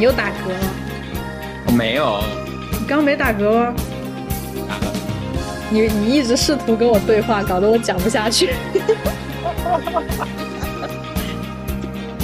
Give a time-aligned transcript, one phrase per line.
[0.00, 0.56] 你又打嗝了？
[1.66, 2.22] 我没有，
[2.72, 3.74] 你刚没打嗝吗？
[4.66, 4.90] 打了。
[5.68, 8.54] 你你一直试图跟我对话，搞得我讲不下去。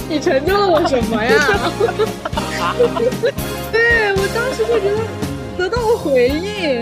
[0.09, 1.29] 你成就了我什么呀？
[3.71, 5.05] 对我当时就觉得
[5.59, 6.81] 得到了回应。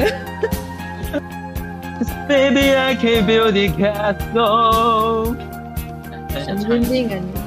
[2.28, 5.34] Baby, I can build a castle。
[6.44, 7.43] 神经病啊你！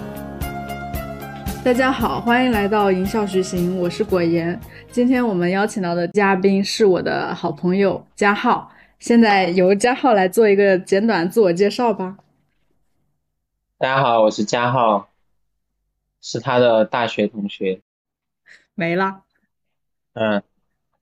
[1.67, 4.57] 大家好，欢迎来到《吟啸徐行》，我是果言。
[4.89, 8.71] 今天我们邀请到的嘉宾是我的好朋友嘉浩。
[8.99, 12.19] 现在由嘉浩来做一个简短自我介绍吧。
[13.77, 15.09] 大家好，我是嘉浩，
[16.21, 17.81] 是他的大学同学。
[18.73, 19.23] 没了，
[20.13, 20.41] 嗯，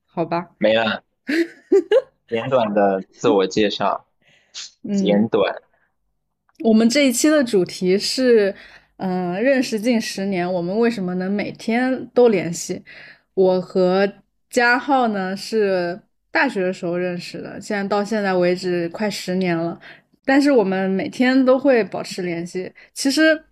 [0.07, 0.47] 好吧。
[0.57, 1.03] 没了。
[2.27, 4.07] 简短的自我介绍，
[4.81, 5.61] 简嗯，短。
[6.63, 8.55] 我们这一期的主题是，
[8.97, 12.81] 嗯、认识近十年，我们为什么能每天都联系？
[13.33, 14.09] 我和
[14.49, 15.99] 嘉浩呢是
[16.31, 19.77] 大学的时候认识的，现在到现在为止快十年了，
[20.23, 22.71] 但是我们每天都会保持联系。
[22.93, 23.43] 其实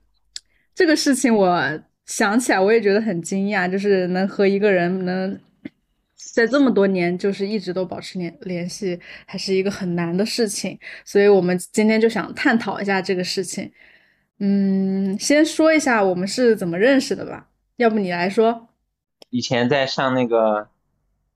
[0.73, 5.37] 这个事情我想起来我也觉得很惊讶，就是能和一个人能
[6.15, 10.79] 在这么多年就是一直都保持联联系，还是一个很难的事情。
[11.03, 13.69] 所以我们今天就想探讨一下这个事情。
[14.39, 18.67] 嗯，先说一下我们是怎么认识的吧，要不你来说？
[19.29, 20.69] 以前在上那个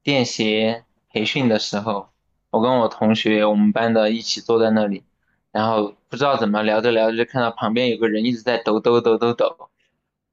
[0.04, 2.10] 电协培训的时候，
[2.50, 5.04] 我跟我同学，我们班的一起坐在那里，
[5.52, 9.70] 然后不知道怎么聊着聊着，就看到旁边有个人一直在抖抖抖抖抖，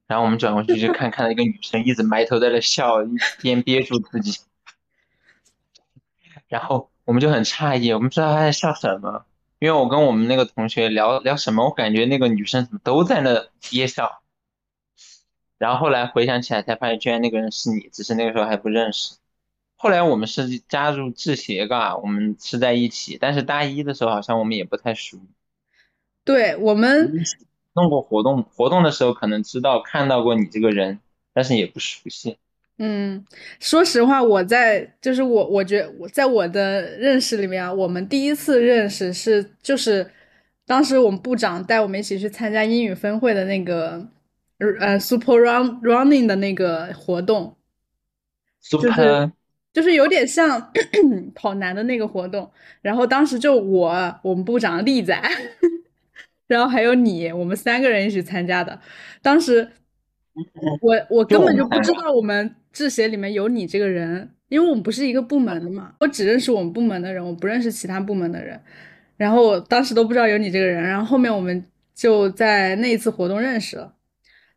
[0.06, 4.40] 然后我们转过去就看看到一个女生一直埋头在那笑，一边憋住自己，
[6.48, 9.24] 然后我们就很诧异，我们不知道她在笑什么，
[9.64, 14.20] 因为我跟我们那个同学聊聊什么，我感觉那个女生怎么都在那憋笑。
[15.56, 19.16] 然后后来回想起来，才发现居然那个人是你，只是那个时候还不认识。
[19.76, 25.18] 后来我们是加入制协嘎，我们是在一起，但是大一的时候好像我们也不太熟。
[26.24, 27.14] 对，我们
[27.72, 31.00] 弄过活动，活动的时候可能知道看到过你这个人，
[31.32, 32.36] 但是也不熟悉。
[32.78, 33.24] 嗯，
[33.60, 40.10] 说实话，我在就是我，我觉我在我的认识里面啊，我们第一次认识是就是
[40.66, 44.04] 当时我们部长带我们一起去参加英语分会的那个
[44.80, 47.56] 呃 Super Run Running 的那个活动，
[48.60, 49.30] 就是
[49.72, 50.72] 就是有点像
[51.32, 52.50] 跑男的那个活动，
[52.82, 55.16] 然后当时就我我们部长丽仔，
[56.48, 58.80] 然后还有你，我们三个人一起参加的，
[59.22, 59.70] 当时。
[60.80, 68.60] 我我根本就不知道我们制协里面有你这个人，因为我们不是一个部门的嘛，我只认识我们部门的人，我不认识其他部门的人。
[69.16, 71.64] 然后我当时都不知道有你这个人，然后后面我们
[71.94, 73.94] 就在那一次活动认识了。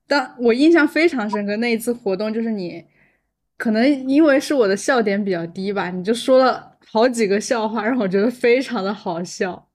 [0.07, 2.83] 但我印象非常深刻，那一次活动就是你，
[3.57, 9.67] 可能因为是我的笑点比较低吧，你就说了好几个笑话，让我觉得非常的好笑。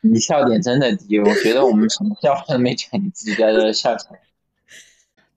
[0.00, 4.20] 你笑点真的低，我觉得我们什么笑话都没讲，你自己在这笑起来。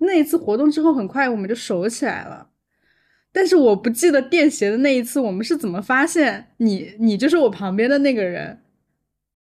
[0.03, 2.47] 那一次活动之后，很快我们就熟起来了。
[3.31, 8.59] 但是我不记得垫鞋的那一次，我们是怎么发现你你就是我旁边的那个人。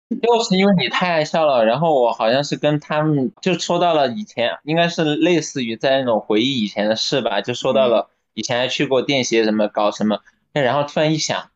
[0.23, 10.21] 就是因为你太爱笑了，然后我好像是跟他们就说到了以前，应该是类似于在那种回忆以前的事吧，就说到嗯，了以前还去过电协什么搞什么，
[10.53, 11.51] 哎然后突然一想，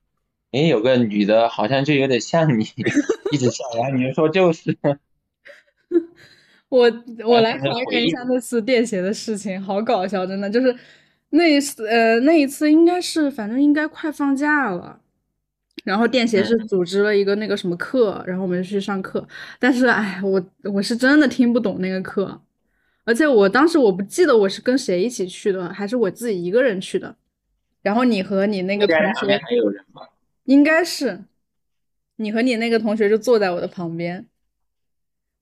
[0.50, 2.64] 诶，有个女的好像就有点像你，
[3.30, 4.76] 一直笑，然后你就说就是，
[6.70, 6.90] 我
[7.26, 10.74] 我来还变成回忆，原一下那次电协的事情，好搞笑，真的就是
[11.30, 15.00] 那一次呃那一次应该是反正应该快放假了。
[15.84, 19.26] 然后电协是嗯，组织了一个那个什么课，然后我们就去上课。
[19.58, 22.40] 但是哎，我我是真的听不懂那个课，
[23.04, 27.16] 而且我当时我不记得我是跟谁一起去的，还是我自己一个人去的。
[27.82, 30.02] 然后你和你那个同学，还有人吗？
[30.44, 31.20] 应该是
[32.16, 34.26] 你和你那个同学就坐在我的旁边，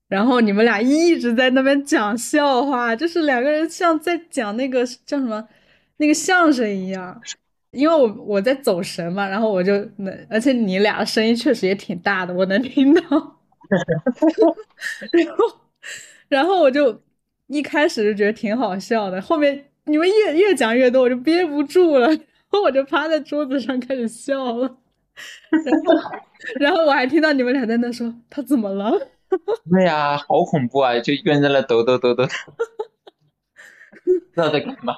[0.09, 5.47] 然后你们俩一直在那边讲笑话，就是两个人像在讲那个叫什么
[5.97, 7.21] 那个相声一样。
[7.71, 13.01] 因为我我在走神嘛，然后我就能，而且你俩声音确实也挺大的，我能听到。
[15.11, 15.59] 然后，
[16.27, 16.99] 然后我就
[17.45, 24.77] 一开始就觉得挺好笑的，后面你们越越讲越多，我就憋不住了，然后我就趴在桌子上开始笑了。
[25.63, 25.93] 然后，
[26.59, 29.09] 然后我还听到你们俩在那说他怎么了？
[29.69, 30.99] 对呀，好恐怖啊！
[30.99, 34.95] 就一个人在那抖抖抖抖，不知道在干嘛。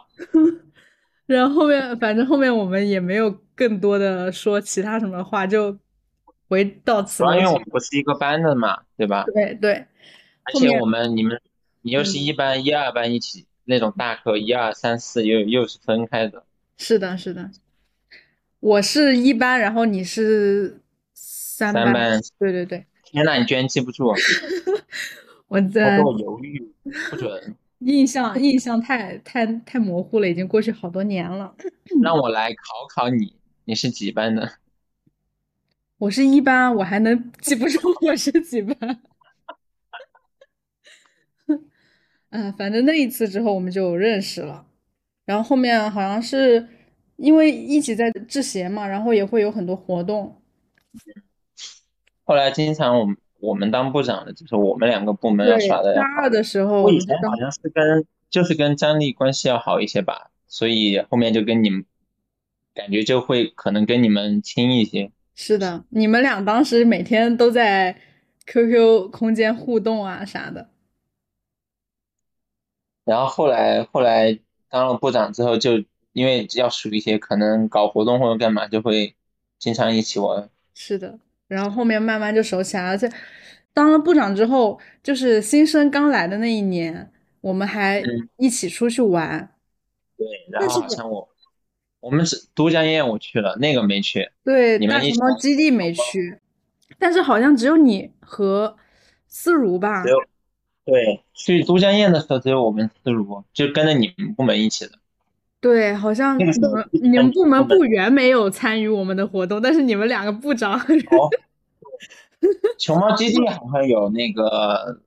[1.28, 5.78] 然后后面反正后面我们也没有更多的说其他什么话，就
[6.48, 7.24] 回到此。
[7.24, 9.26] 因为我们不是一个班的嘛，对吧？
[9.34, 9.86] 对对，
[10.44, 11.40] 而且我们你们
[11.82, 16.44] 你又是嗯一班、一二班一起那种大课，一二三四又又是分开的。
[16.78, 17.50] 是的，是的。
[18.60, 20.82] 我是一班，然后你是
[21.14, 21.86] 三班。
[21.86, 22.22] 三班。
[22.40, 22.86] 对对对。
[23.12, 24.14] 天呐，你居然记不住！
[25.48, 26.00] 我在。
[26.02, 26.72] 我犹豫，
[27.10, 27.56] 不准。
[27.80, 31.54] 印象印象太太太模糊了，已经过去好多年了。
[32.02, 32.56] 让我来考
[32.96, 33.36] 考你，
[33.66, 34.54] 你是几班的？
[35.98, 39.02] 我是一班，我还能记不住我是几班？
[42.30, 44.66] 嗯， 反正那一次之后我们就认识了，
[45.26, 46.68] 然后后面好像是
[47.18, 50.42] 因为一起在制鞋嘛，然后也会有很多活动。
[52.24, 53.18] 后来经常我们。
[53.42, 55.96] 我们当部长的就是我们两个部门要耍的。
[55.96, 61.84] 大二的时候，我以前好像是跟就是跟张丽关系要好一些吧，所以后面就跟你们
[62.76, 65.12] 感觉就会可能跟你们亲一些。
[65.34, 68.00] 是的，你们俩当时每天都在
[68.46, 70.70] QQ 空间互动啊啥的。
[73.04, 74.38] 然后后来后来
[74.70, 75.84] 当了部长之后，就
[76.14, 79.16] 因为要熟一些，可能搞活动或者干嘛就会
[79.58, 80.48] 经常一起玩。
[80.76, 81.18] 是的。
[81.52, 83.12] 然后后面慢慢就熟起来，而且
[83.74, 87.12] 当了部长之后，就是新生刚来的那一年，
[87.42, 88.02] 我们还
[88.38, 89.54] 一起出去玩。
[90.18, 91.28] 对，然后好像我
[92.00, 94.32] 我们是都江堰我去了，那个没去。
[94.46, 96.40] 对，你们熊猫基地没去，
[96.98, 98.78] 但是好像只有你和
[99.28, 100.04] 思如吧？
[100.86, 104.94] 对，去都江堰的时候只有我们思如，就跟着你们部门一起的。
[105.62, 106.54] 对，好像你们
[106.92, 110.82] 你们部门部员没有参与我们的活动，但是你们两个部长。
[112.80, 115.00] 熊猫基地好像有那个，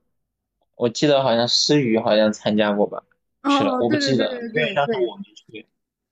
[0.75, 3.03] 我记得好像思雨好像参加过吧？
[3.43, 5.65] 去了，我不记得，因为当时我没去。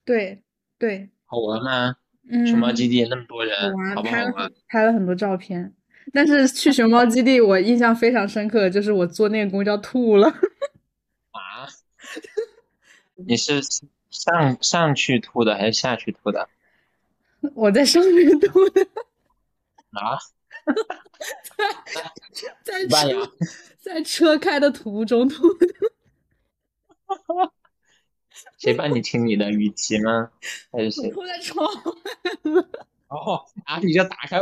[0.03, 0.41] 对
[0.77, 1.09] 对。
[1.25, 1.95] 好玩吗？
[2.45, 3.55] 熊猫基地那么多人，
[3.95, 4.51] 好不好玩？
[4.67, 5.73] 拍了很多照片，
[6.11, 10.27] 但是去 熊猫基地我印象非常深刻，就是我坐那个公交吐了。
[10.27, 11.65] 啊？
[13.25, 13.61] 你是？
[14.13, 16.47] 上上去吐的还是下去吐的？
[17.55, 18.87] 我在上面吐的。
[19.91, 20.17] 啊？
[22.63, 23.31] 在在车
[23.79, 25.67] 在车开的途中吐的。
[28.57, 29.51] 谁帮你清理的？
[29.51, 30.31] 雨琦吗？
[30.71, 31.09] 还是谁？
[31.11, 32.63] 吐在窗外
[33.09, 34.39] 哦，啊你就打开，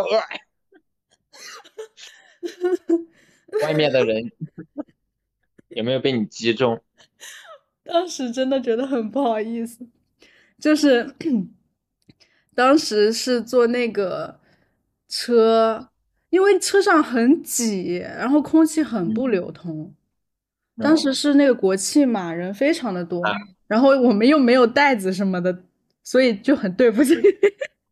[3.63, 4.31] 外面的人
[5.69, 6.81] 有没有被你击中？
[7.83, 9.87] 当时真的觉得很不好意思，
[10.59, 11.13] 就是
[12.55, 14.39] 当时是坐那个
[15.07, 15.89] 车，
[16.29, 19.93] 因为车上很挤，然后空气很不流通。
[20.77, 23.21] 当时是那个国庆嘛，人非常的多，
[23.67, 25.63] 然后我们又没有袋子什么的，
[26.03, 27.15] 所以就很对不起。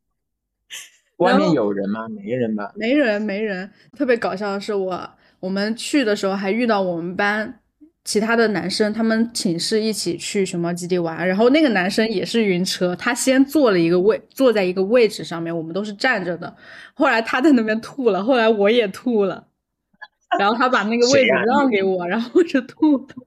[1.17, 2.07] 外面有人吗？
[2.07, 2.71] 没人吧？
[2.75, 3.69] 没人，没人。
[3.97, 5.09] 特别搞笑的是，我
[5.39, 7.59] 我们去的时候还遇到我们班。
[8.03, 16.55] 其他的男生，他们寝室一起去熊猫基地玩，然后那个男生也是晕车，他先坐了一个位，坐在一个位置上面，我们都是站着的。
[16.93, 19.47] 后来他在那边吐了，后来我也吐了，
[20.39, 23.21] 然后他把那个位置让给我，然后我就吐吐。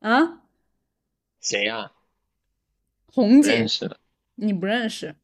[0.00, 0.40] 啊？
[1.40, 1.92] 谁呀？
[3.12, 3.66] 红姐。
[4.36, 5.14] 你不认识？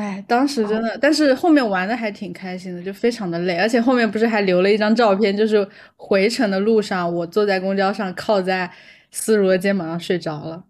[0.00, 8.70] 哎，当时真的，但是后面玩的还挺开心的，就非常的累，而且后面不是还留了一张照片，就是回程的路上，我坐在公交上，靠在
[9.10, 10.64] 思如的肩膀上睡着了，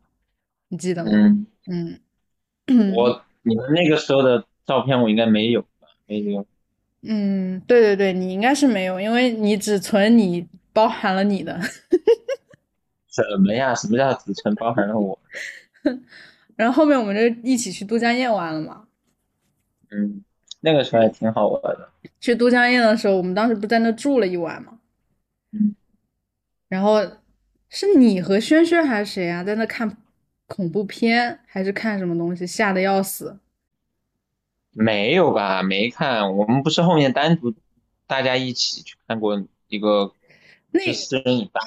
[0.71, 1.11] 你记得吗？
[1.69, 2.01] 嗯
[2.67, 5.87] 嗯，我你们那个时候的照片我应该没有吧？
[6.07, 6.45] 没有。
[7.03, 11.61] 嗯，对对对，你应该是没有，因为你只存你包含了你的。
[13.09, 13.73] 什么呀？
[13.77, 15.17] 什么叫只存包含了我？
[16.57, 18.85] 然后后面我们就一起去都江堰玩了嘛。
[19.91, 20.23] 嗯，
[20.61, 21.89] 那个时候还挺好玩的。
[22.21, 24.79] 去都江堰的时候，我们当时不在那住了一晚吗？
[25.53, 25.75] 嗯。
[26.69, 27.01] 然后
[27.69, 29.97] 是你和轩轩还是谁啊，在那看
[30.47, 33.39] 恐怖片，还是看什么东西，吓得要死？
[34.73, 35.63] 没有吧？
[35.63, 36.37] 没看。
[36.37, 37.53] 我们不是后面单独
[38.07, 40.13] 大家一起去看过一个，
[40.71, 41.61] 那私人影吧？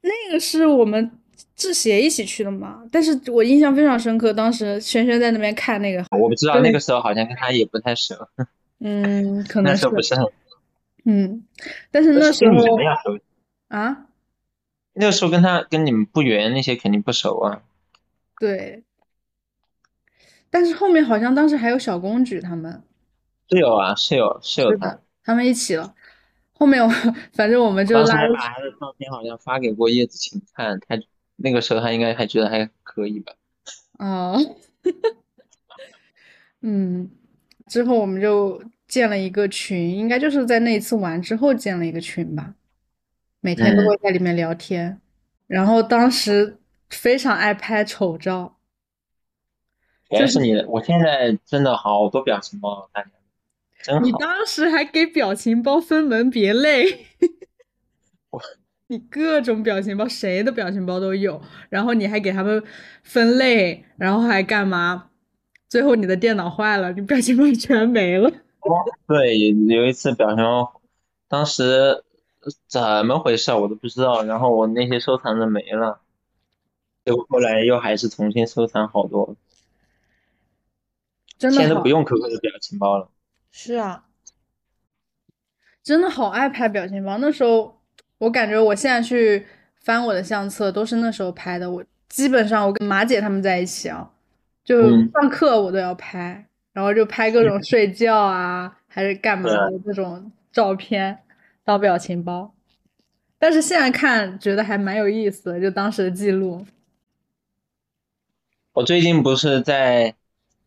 [0.00, 1.18] 那个是我们。
[1.56, 8.14] 制鞋一起去的嘛，但是我印象非常深刻，当时轩轩在那边看那个，我不知道那个时候好像跟他也不太熟，
[8.80, 10.26] 嗯，可能是不是很，
[11.06, 11.46] 嗯，
[11.90, 12.54] 但是那时候
[13.68, 14.06] 啊，
[14.92, 17.62] 那个时候跟他跟你们不圆那些肯定不熟啊，
[18.38, 18.82] 对，
[20.50, 22.82] 但是后面好像当时还有小公举他们，
[23.48, 25.94] 是有啊，是有是有他，他们一起了，
[26.52, 26.88] 后面我
[27.32, 30.96] 反正我们就拉，把他的照片好像发给过叶子晴看，他。
[31.36, 33.34] 那个时候他应该还觉得还可以吧？
[33.98, 34.56] 哦，
[36.60, 37.10] 嗯，
[37.66, 42.54] 之后我们就建了一个群，应该就是在那一次玩之后建了一个群吧，
[43.40, 45.00] 每天都会在里面聊天。
[45.46, 46.58] 然后当时
[46.90, 48.58] 非常爱拍丑照，
[50.10, 53.10] 原来是你的，我现在真的好多表情包，大家
[53.82, 54.10] 真你。
[54.12, 57.06] 当时还给表情包分门别类，
[58.30, 58.42] 我
[58.88, 62.62] 你各种表情包，谁的表情包都有，然后你还给他们
[63.02, 65.10] 分类，然后还干嘛？
[65.68, 68.30] 最后你的电脑坏了，你表情包全没了。
[69.06, 70.80] 对，有一次表情包，
[71.28, 72.04] 当时
[72.68, 76.00] 怎么回事我都不知道，然后我那些收藏的没了，
[77.04, 79.34] 结果后来又还是重新收藏好多，
[81.36, 83.10] 真的现在都不用 QQ 的表情包了。
[83.50, 84.04] 是啊，
[85.82, 87.18] 真的好爱拍表情包。
[87.18, 87.75] 那时候
[88.18, 89.46] 我感觉我现在去
[89.80, 91.70] 翻我的相册，都是那时候拍的。
[91.70, 94.10] 我基本上我跟马姐他们在一起啊，
[94.64, 101.18] 就嗯上课我都要拍，然后就拍各种睡觉啊，还是干嘛的这种照片
[101.64, 102.52] 当表情包。
[103.38, 106.66] 但是现在看觉得还蛮有意思的，就当时的记录。
[108.72, 110.14] 我最近不是在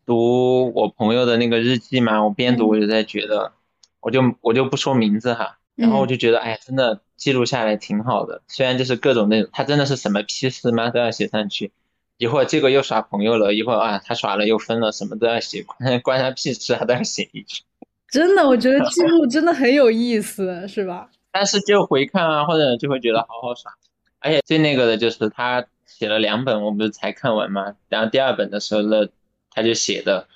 [0.04, 3.54] 读我朋友的那个日记嘛，我边读我就在觉得，
[4.00, 8.42] 我就我就不说名字哈，然后我就觉得，哎呀，真的记录下来挺好的。
[8.48, 11.72] 虽然就是各种那种，他真的是什么批示吗都要写上去，
[12.18, 17.64] 一会儿这个又耍朋友了，一会儿啊他耍了又分了，什么都要写，关 关他屁事啊都要写一句。
[18.10, 21.10] 真的，我觉得记录真的很有意思，是吧？
[21.32, 23.72] 但是就回看啊，或者就会觉得好好耍。
[24.20, 27.76] 而且最那个的就是他写了两本，我不是才看完吗？
[27.88, 29.08] 然后第二本的时候呢，
[29.52, 30.28] 他就写的，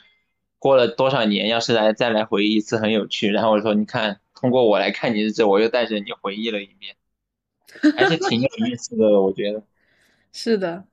[0.60, 3.30] 过了多少年，要是来再来回忆一次，很有趣。
[3.32, 6.98] 然后我说，你看，通过我来看你日志，我又带着你回忆了一遍，
[7.96, 9.64] 还是挺有意思的，我觉得。
[10.34, 10.84] 是的，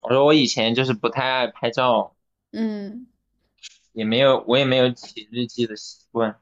[0.00, 2.14] 我说我以前就是不太爱拍照，
[2.52, 3.08] 嗯，
[3.92, 6.36] 也没有我也没有写日记的习惯，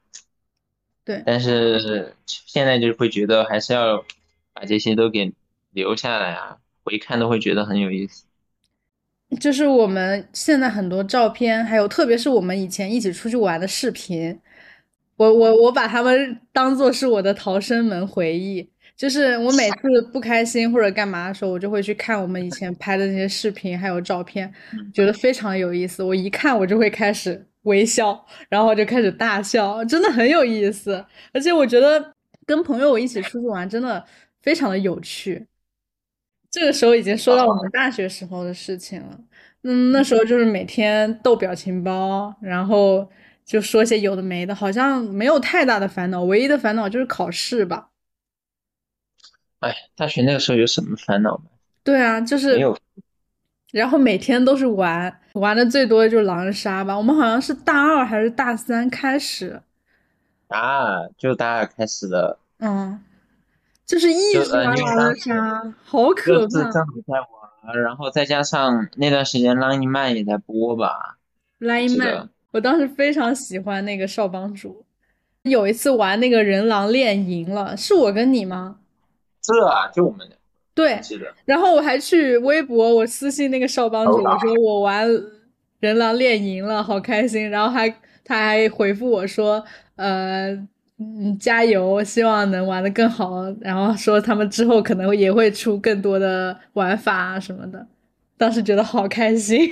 [1.07, 1.23] 对。
[1.25, 4.05] 但是现在就会觉得还是要
[4.53, 5.33] 把这些都给
[5.71, 8.27] 留下来啊，回看都会觉得很有意思。
[9.41, 14.39] 就是我们现在很多照片，还有特别是我们以前一起出去玩的视频，
[15.19, 18.71] 我我我把他们当做是我的逃生门回忆。
[18.97, 24.53] 就是我每次不开心或者干嘛的时候，我就会去看我们以前拍的那些视频还有照片，
[24.93, 26.03] 觉得非常有意思。
[26.03, 31.05] 我一看我就会开始微笑，然后就开始大笑，真的很有意思。
[31.33, 32.13] 而且我觉得
[32.45, 34.05] 跟朋友一起出去玩真的
[34.43, 35.47] 非常的有趣。
[36.51, 39.21] 这个时候已经说到我们大学时候的事情了。
[39.63, 43.09] 嗯，那时候就是每天逗表情包，然后
[43.49, 47.89] 就说些有的没的，好像没有太大的烦恼，唯一的烦恼就是考试吧。
[49.61, 51.45] 哎，大学那个时候有什么烦恼吗？
[51.83, 52.77] 对啊，就是没有。
[53.73, 56.95] 然后每天都是玩，玩的最多的就是狼人杀吧。
[56.95, 59.63] 我们好像是大二还是大三开始，
[60.49, 63.03] 啊，就大二开始的，嗯，
[63.87, 66.71] 就是一直玩狼人杀，好可怕。
[66.71, 66.81] 在
[67.65, 71.17] 玩，然后再加上那段时间《浪一漫》也在播吧，
[71.59, 74.85] 莱茵曼记得，我当时非常喜欢那个少帮主。
[75.43, 78.81] 有一次玩那个人狼恋赢了，是我跟你吗？
[79.43, 80.37] 是啊，就我们俩
[80.75, 85.09] 对，记得，然后我还去微博，我私信那个少帮主，我说我玩
[85.81, 87.49] 人狼恋赢了，好开心。
[87.49, 87.89] 然后还
[88.25, 89.65] 他还回复我说，
[89.97, 90.51] 呃，
[90.99, 93.45] 嗯，加油，希望能玩的更好。
[93.61, 97.87] 然后说他们之后可能也会出更多的玩法啊什么的。
[98.37, 99.71] 当时觉得好开心。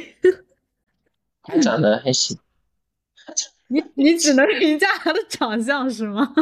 [1.42, 2.36] 他长得还行，
[3.68, 6.32] 你你只能评价他的长相是吗？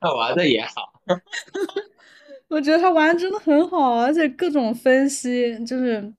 [0.00, 0.92] 他玩的也好。
[2.48, 6.12] 我觉得他玩的真的很好，而且各种分析就是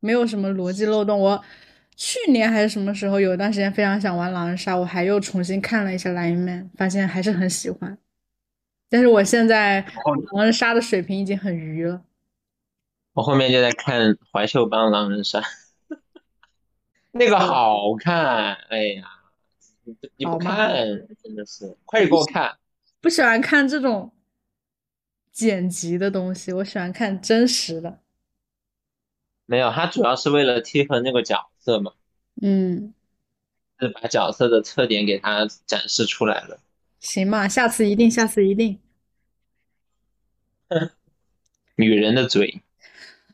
[0.00, 1.18] 没有什么逻辑漏洞。
[1.18, 1.40] 我
[1.96, 7.96] 去年还是什么时候有一段时间非常想玩狼人杀，我还又重新看了一下《莱茵曼》，发现还是很喜欢。
[8.88, 9.80] 但是我现在
[10.34, 12.02] 狼人杀的水平已经很鱼了。
[13.12, 15.40] 我后面就在看怀秀帮狼人杀，
[17.12, 19.13] 那个好看，哎呀，
[19.84, 20.74] 你不你不看
[21.22, 22.56] 真的是，快点给我看。
[23.00, 24.12] 不喜欢看这种
[25.30, 28.00] 剪辑的东西，我喜欢看真实的。
[29.46, 31.92] 没有，他主要是为了贴合那个角色嘛，
[32.40, 32.94] 嗯，
[33.78, 36.60] 是把角色的特点给他展示出来了。
[36.98, 38.78] 行吧，下次一定，下次一定。
[41.76, 42.62] 女人的嘴，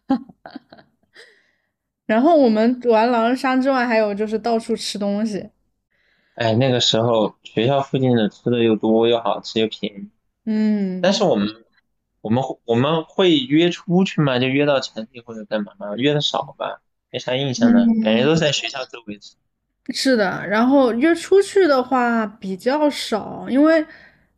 [2.06, 5.50] 然后我们玩狼人杀之外，还有就是到处吃东西。
[6.34, 10.08] 哎，那个时候学校附近的吃的又多又好吃又便宜，
[10.46, 11.48] 嗯，但是我们
[12.22, 14.38] 我们我们会约出去吗？
[14.38, 15.94] 就约到城里或者干嘛吗？
[15.96, 19.34] 约的少吧，没啥印象的，感觉都在学校周围吃。
[19.92, 23.84] 是的，然后约出去的话比较少，因为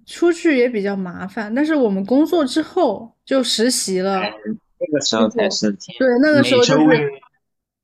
[0.06, 4.20] 出去也比较麻烦，但是我们工作之后就实习了，
[4.78, 7.10] 那个时候才是天，对，那个时候就是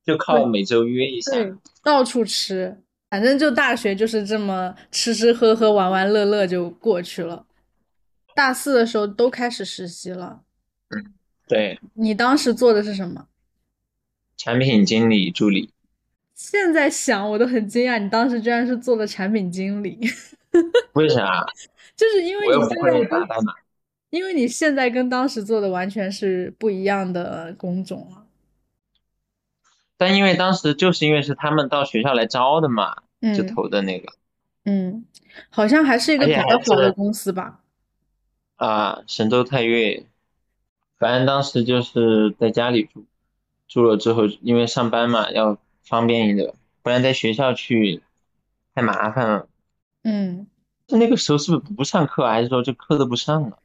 [0.05, 1.33] 就靠每周约一下。
[1.33, 7.47] 对，到处吃，反正就大学就是这么吃吃喝喝、玩玩乐乐就过去了。
[8.35, 10.43] 大四的时候都开始实习了，
[10.91, 11.15] 嗯，
[11.49, 13.27] 对，你当时做的是什么？
[14.37, 15.73] 产品经理助理。
[16.35, 19.99] 现在想我都很惊讶，你当时居然是做的产品经理。
[20.93, 21.45] 为啥？
[21.97, 23.09] 就是因为你现在。
[24.11, 28.25] 因为你现在跟当时做的完全是不一样的工种了。
[29.99, 32.97] 但因为当时就是因为是他们到学校来招的嘛，
[33.37, 34.11] 就嗯投的那个
[34.65, 35.05] 嗯，
[35.51, 37.61] 好像还是一个比较火的公司吧。
[38.57, 40.07] 啊，神州泰岳。
[40.99, 43.05] 反正当时就是在家里住，
[43.69, 46.53] 住了之后，因为上班嘛要方便一点，
[46.83, 48.03] 不然在学校去
[48.75, 49.49] 太麻烦了。
[50.03, 50.49] 嗯，
[50.89, 53.59] 那个时候是不是不上课，还是说这课都不上了？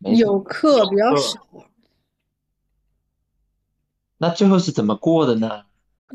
[0.00, 1.46] 有课比较少。
[4.26, 5.64] 那最后是怎么过的呢？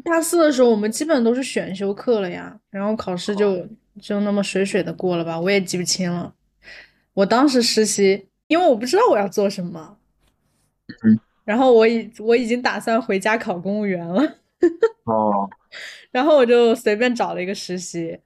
[0.03, 3.67] 大四的时候，我们基本都是选修课了呀，然后考试就
[4.01, 6.33] 就那么水水的过了吧，我也记不清了。
[7.13, 9.97] 我当时实习，因为我不知道我要做什么，
[11.03, 14.21] 嗯，然后我已我已经打算回家考公务员了，
[15.03, 15.47] 哦，
[16.11, 18.19] 然后我就随便找了一个实习，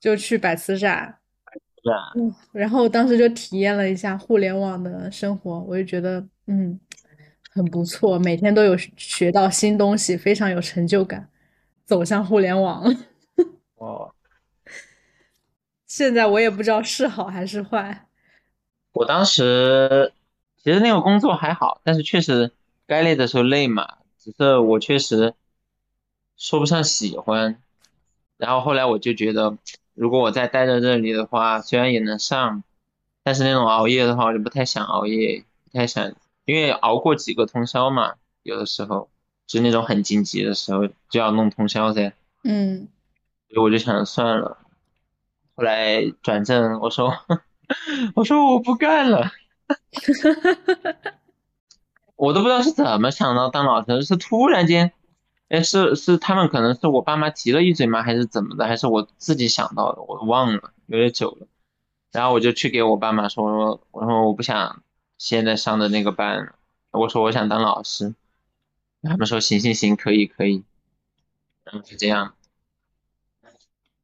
[0.00, 1.18] 就去百词斩，
[2.14, 6.78] 嗯，然后当时就体验了一下互联网的生活，我就觉得嗯
[7.54, 11.28] 很不错，每天都有学到新东西，非常有成就感，
[11.84, 12.96] 走向互联网了。
[13.76, 14.14] 哦，
[15.86, 18.06] 现在我也不知道是好还是坏。
[18.92, 20.12] 我当时
[20.62, 22.52] 其实那个工作还好，但是确实
[22.86, 25.34] 该累的时候累嘛，只是我确实
[26.36, 27.60] 说不上喜欢。
[28.38, 29.56] 然后后来我就觉得，
[29.94, 32.64] 如果我再待在这里的话，虽然也能上，
[33.22, 36.14] 但是那种熬夜的话，我就不太想熬夜，不太想，
[36.44, 39.10] 因为熬过几个通宵嘛，有的时候
[39.46, 42.12] 就是那种很紧急的时候就要弄通宵噻，
[42.44, 42.88] 嗯
[43.48, 44.58] 所以我就想算了。
[45.54, 47.14] 后来转正，我说
[48.16, 49.30] 我说我不干了。
[52.16, 54.92] 我都不知道是怎么想到当老师，是突然间，
[55.48, 58.02] 哎，是是他们可能是我爸妈提了一嘴吗？
[58.02, 58.66] 还是怎么的？
[58.66, 60.02] 还是我自己想到的？
[60.02, 61.46] 我忘了，有点久了。
[62.12, 64.82] 然后我就去给我爸妈说，我说我说我不想
[65.24, 66.52] 现在上的那个班了，
[66.90, 68.12] 我说我想当老师。
[69.04, 70.64] 他们说行行行，可以可以。
[71.62, 72.34] 然后就这样，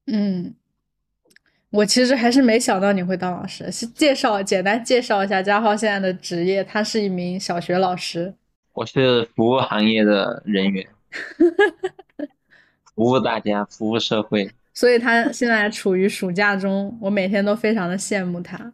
[0.07, 0.55] 嗯，
[1.71, 3.69] 我其实还是没想到你会当老师。
[3.73, 8.33] 是介绍简单介绍一下嘉浩现在的职业，他是一名小学老师。
[8.75, 10.87] 我是服务行业的人员，
[12.95, 14.49] 服务大家，服务社会。
[14.73, 18.73] 所以他现在处于暑假中，我每天都非常的羡慕他。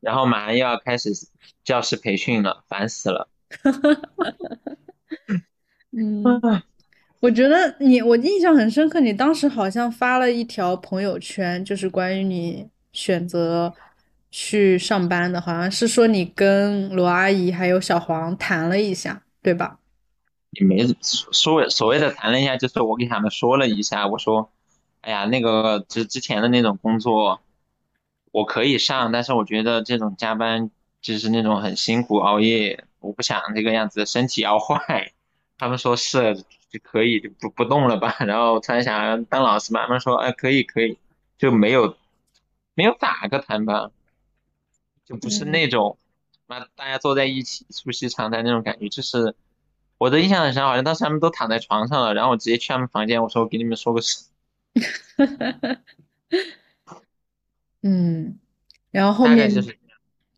[0.00, 1.10] 然后马上又要开始
[1.64, 3.28] 教师培训了，烦死了。
[5.90, 6.22] 嗯，
[7.20, 13.72] 我觉得你，我印象很深刻，你当时好像发了一条朋友圈，就是关于你选择
[14.30, 19.78] 去上班的，好像是说你跟罗阿姨还有小黄谈了一下，对吧？
[20.52, 20.86] 也没
[21.32, 24.50] 说所谓的谈了一下，就是我给他们说了一下，我说，
[25.00, 27.40] 哎呀，那个之之前的那种工作，
[28.32, 35.12] 我可以上，但是我觉得这种加班就是那种很辛苦熬夜，我不想这个样子，身体要坏。
[35.56, 36.36] 他们说是
[36.70, 38.16] 就可以，就不不动了吧。
[38.26, 40.98] 然后突然想当老师嘛，他们说哎可以可以，
[41.36, 41.96] 就没有
[42.74, 43.90] 没有打个谈吧，
[45.04, 45.98] 就不是嗯那种
[46.46, 49.34] 妈大家坐在一起促膝长谈那种感觉，就是
[49.98, 54.26] 我的印象很深，好像当时他们都躺在床上了，然后我直接去他们房间，我说我给你们说个事，
[57.82, 58.38] 嗯，
[58.90, 59.78] 然后后面大概就是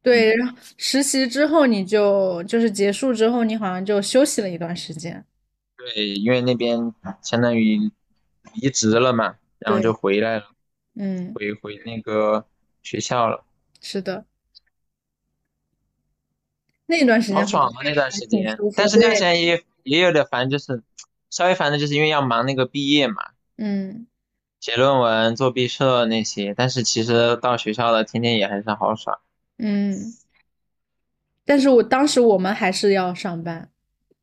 [0.03, 5.25] 对，然后实习之后你就就是结束之后，你好像就休息了一段时间。
[5.77, 6.79] 对，因为那边
[7.23, 7.91] 相当于
[8.55, 10.51] 离职了嘛，然后就对，回来了，
[10.95, 12.47] 嗯，回回那个
[12.83, 13.45] 学校了，
[13.81, 14.25] 是的，
[16.87, 18.75] 那段时间好爽啊那段还时间，挺舒服。
[18.77, 20.83] 但是那段时对，间也也有点烦，就是
[21.31, 23.31] 稍微烦的就是因为要忙那个毕业嘛。
[23.57, 24.07] 嗯。
[24.61, 29.19] 写论文、做毕设那些，但是其实到学校了，天天也还是好耍。
[29.59, 30.15] 嗯，
[31.45, 33.69] 但是我当时我们还是要上班，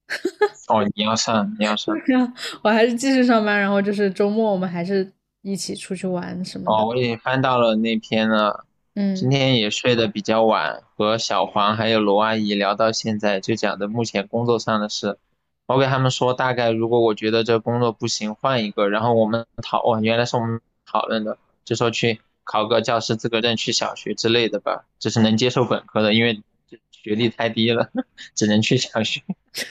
[0.70, 1.96] 哦，你要上，你要上。
[2.06, 8.64] 然 后我还是继续上班，然后就是周末我们还是一起出去玩什么哦，我已经翻到了那篇了。
[8.96, 15.20] 嗯今嗯天也睡得比较晚，和小黄还有罗阿姨聊到现在，就讲的目前工作上的事。
[15.68, 18.88] 我给他们说，大概如果我觉得这工作不行，换一个。
[18.88, 26.42] 然后我们讨，哦，原来是我们讨论的，就说去考个教师资格证去小学之类的吧，就是能接受本科的，因为
[26.90, 27.90] 学历太低了，
[28.34, 29.22] 只能去小学。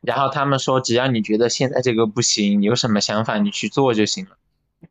[0.00, 4.36] 然后他们说，只要你觉得现在这个不行，有什么想法你去做就行了。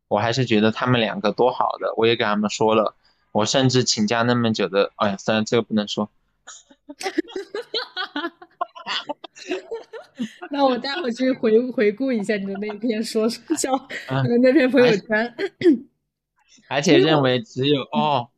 [0.10, 2.94] 我还是觉得他们两个多好的，我也给他们说了，
[3.32, 6.10] 我甚至请假那么久的，哎呀，算了，这个不能说。
[10.52, 13.72] 那我待会去回回顾一下你的那篇说说叫
[14.24, 15.36] 你的那篇朋友圈。
[16.70, 18.30] 而 且认为只有哦，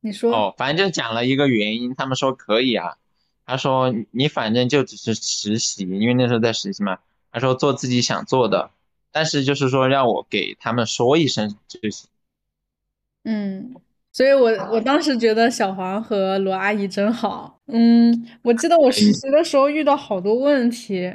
[0.00, 2.96] 你说哦，反正就讲了一个原因，他们说可以啊。
[3.46, 6.98] 他说你反正就只是实习，因为那时候在实习嘛。
[7.32, 8.70] 他说做自己想做的，
[9.10, 12.08] 但是就是说让我给他们说一声就行。
[13.24, 13.74] 嗯。
[14.20, 17.58] 所以，我我当时觉得小黄和罗阿姨真好。
[17.68, 21.10] 嗯，我记得我实习的时候遇到好多问题，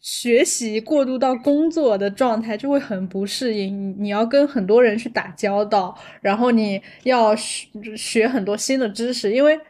[0.00, 3.94] 学习过渡到工作的状态就会很不适应。
[3.98, 9.60] 你要跟很多人去打交道，然后你要学学很多新的知识，因为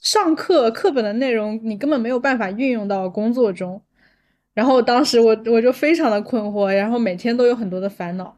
[0.00, 3.82] 上课课本的内容你根本没有办法运用到工作中。
[4.54, 8.36] 然后当时我我就非常的困惑，然后每天都有很多的烦恼。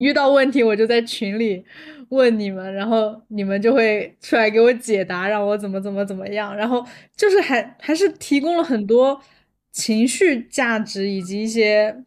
[0.00, 1.62] 遇到问题我就在群里
[2.08, 6.56] 问你们，然后你们就会出来给我解答，让我怎么怎么怎么样。
[6.56, 6.84] 然后
[7.14, 9.20] 就是还还是提供了很多
[9.70, 12.02] 情绪价值以及一些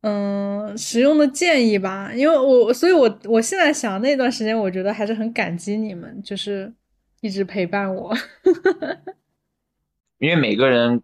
[0.00, 2.10] 嗯实用的建议吧。
[2.14, 6.72] 因为我所以，我我现在想那段时间，我觉得还是很感激你们，就是
[7.20, 8.12] 一直陪伴我。
[10.18, 11.02] 因为每个人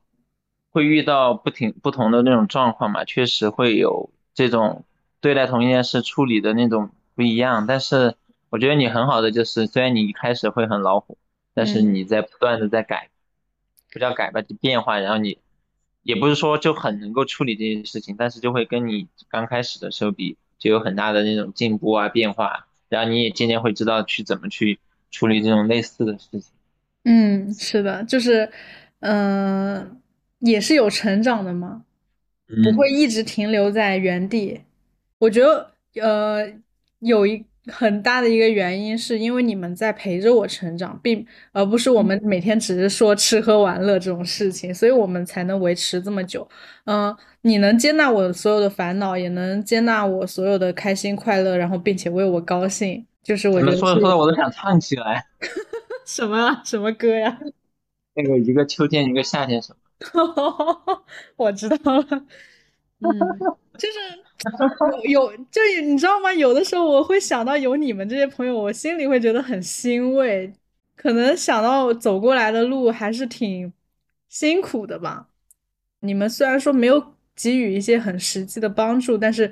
[0.70, 4.82] 会遇到不停不同的那种状况嘛，确实会有这种。
[5.22, 8.16] 对待同一件事处理的那种不一样，但是
[8.50, 11.16] 我觉得你很好的就是，虽然你一开始会很恼火，
[11.54, 13.08] 但是你在不断的在改，
[13.90, 15.38] 不叫改吧，就变化，然后你
[16.02, 24.80] 也不是说就很能够处理这件事情，但是就会跟你刚开始的时候比，就有很大的那种进步啊变化，然后你也渐渐会知道去怎么去
[25.12, 26.50] 处理这种类似的事情。
[27.04, 28.50] 嗯，是的，就是，
[28.98, 30.00] 嗯，
[30.40, 31.84] 也是有成长的嘛，
[32.64, 34.62] 不会一直停留在原地。
[35.22, 35.70] 我觉得，
[36.02, 36.52] 呃，
[36.98, 46.48] 有一很大的一个原因，是因为你们在陪着我成长，并而不是我们每天只是说吃喝玩乐这种事情，所以我们才能维持这么久。
[46.86, 55.24] 嗯，你能接纳我所有的烦恼，也能接纳我所有的开心快乐，然后并且为我高兴，就是我觉得说着说着我都想唱起来。
[56.04, 57.38] 什么啊什么歌呀？
[58.16, 61.04] 那个一个秋天，一个夏天，什么？
[61.38, 62.06] 我知道了。
[62.98, 63.08] 嗯，
[63.78, 64.21] 就是。
[65.04, 66.32] 有 有，就你知道吗？
[66.32, 70.52] 有的时候我会想到有你们这些朋友，我心里会觉得很欣慰。
[70.96, 73.72] 可能想到走过来的路还是挺
[74.28, 75.28] 辛苦的吧。
[76.00, 79.50] 你们虽然说没有给予一些很实际的帮助，但是，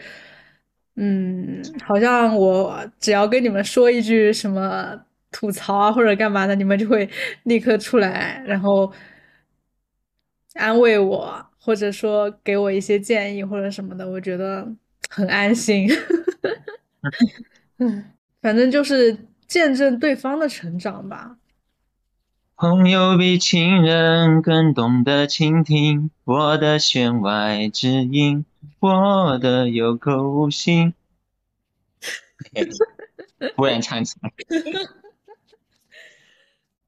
[0.96, 5.00] 嗯，好像我只要跟你们说一句什么
[5.32, 7.08] 吐槽啊或者干嘛的，你们就会
[7.44, 8.92] 立刻出来，然后
[10.54, 11.49] 安慰我。
[11.62, 14.66] 或者说给我一些建议或者什么的，我觉得
[15.08, 15.88] 很安心。
[17.78, 18.04] 嗯，
[18.40, 21.36] 反正就是见证对方的成长吧。
[22.56, 28.44] 朋友比情人更懂得倾听我的弦外之音，
[28.80, 30.94] 我的有口无心。
[33.56, 34.32] 突然唱起来。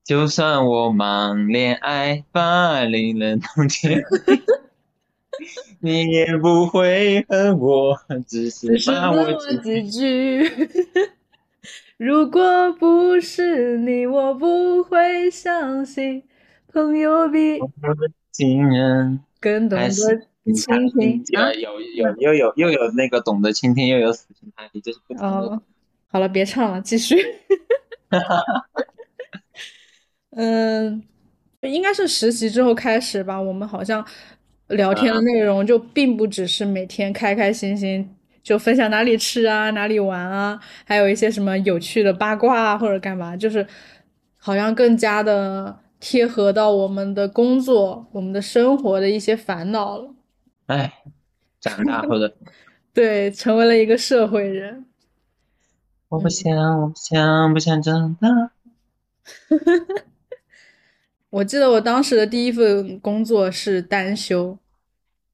[0.04, 4.02] 就算我忙恋爱，把离了冬天。
[5.80, 10.42] 你也不会恨我，只是把我几句。
[11.96, 16.22] 如果不是你，我不会相信
[16.72, 17.60] 朋友比
[18.30, 21.24] 情人更懂得倾听。
[21.30, 21.40] 有
[21.70, 21.80] 有
[22.18, 25.28] 又有又有那个懂得倾听，又有死心塌地，就是不同的。
[25.28, 25.62] 哦，
[26.08, 27.16] 好了，别唱了，继续。
[30.30, 31.02] 嗯，
[31.62, 34.04] 应该是实习之后开始吧，我们好像。
[34.72, 43.66] 聊天的内容就并不只是每天开开心心就分享哪里吃啊哪里玩啊，还有一些什么有趣的八卦啊或者干嘛，就是
[44.36, 50.14] 好像更加的贴合到我们的工作、我们的生活的一些烦恼了。
[50.66, 50.92] 哎，
[51.60, 52.34] 长大后的
[52.92, 54.84] 对，成为了一个社会人。
[56.08, 58.28] 我不想，我不想，不想长大。
[61.30, 64.58] 我记得我当时的第一份工作是单休，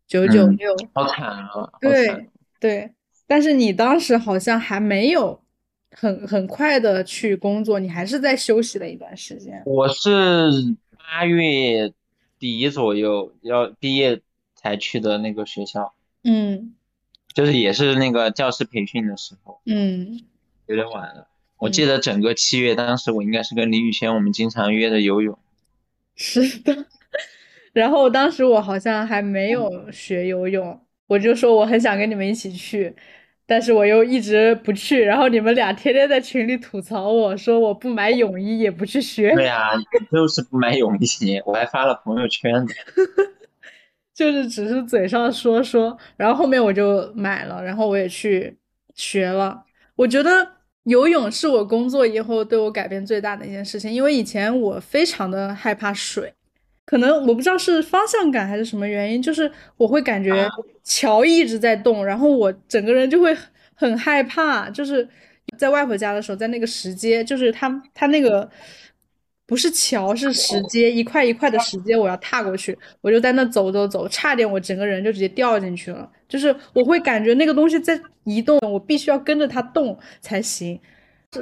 [0.09, 1.71] 九九六，好惨啊！
[1.81, 2.91] 对对，
[3.27, 5.39] 但是你当时好像还没有
[5.91, 9.63] 很很快的去工作，你还是在休息了一段时间。
[9.67, 10.51] 我是
[10.97, 11.93] 八月
[12.39, 14.23] 底左右要毕业
[14.55, 15.93] 才去的那个学校，
[16.25, 16.75] 嗯，
[17.35, 20.23] 就是也是那个教师培训的时候，嗯，
[20.67, 21.29] 有点晚了。
[21.59, 25.39] 我记得整个七月，当时我应该是跟李宇轩，我们经常约着游泳。
[26.17, 26.87] 是的。
[27.79, 32.95] 然后当时我好像还没有学游泳，我就说我很想跟你们一起去，
[33.47, 35.05] 但是我又一直不去。
[35.05, 39.33] 然后你们俩天天在群里吐槽我说我不买泳衣也不去学。
[39.35, 39.71] 对呀，
[40.11, 42.67] 就是不买泳衣，我还发了朋友圈。
[44.13, 48.59] 就是只是嘴上说说，然后后面我就买了，然后我也去
[48.97, 49.65] 学了。
[49.95, 50.31] 我觉得
[50.83, 56.35] 游泳是我工作以后对我改变最大的一件事情，因为以前我非常的害怕水。
[56.89, 60.49] 可能我不知道是方向感还是什么原因，就是我会感觉
[60.83, 63.37] 桥一直在动，然后我整个人就会
[63.75, 64.71] 很害怕。
[64.71, 65.07] 就是
[65.59, 68.51] 在外婆家的时候，在那个石阶，就是他他那个
[69.47, 76.11] 不是桥是石阶，一块一块的石阶，我要踏过去，我就在那走走走，差点我整个人就直接掉进去了。
[76.27, 80.81] 就是我会感觉那个东西在移动，我必须要跟着它动才行。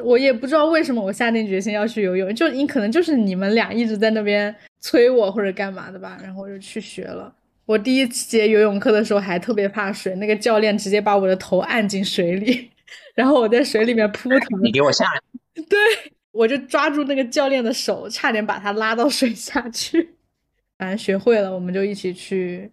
[0.02, 4.52] 我也不知道为什么我下定决心要去游泳，就你可能就是你们俩一直在那边
[4.86, 7.34] 催我或者干嘛的吧，然后我就去学了。
[7.64, 12.70] 我第一节游泳课的时候还特别怕水，那个教练直接把我的头按进水里，
[13.16, 14.40] 然后我在水里面扑腾。
[14.62, 15.20] 你给我下来！
[15.68, 15.76] 对，
[16.30, 20.10] 我就抓住那个教练的手，差点把他拉到水下去。
[20.78, 22.70] 反正学会了，我们就一起去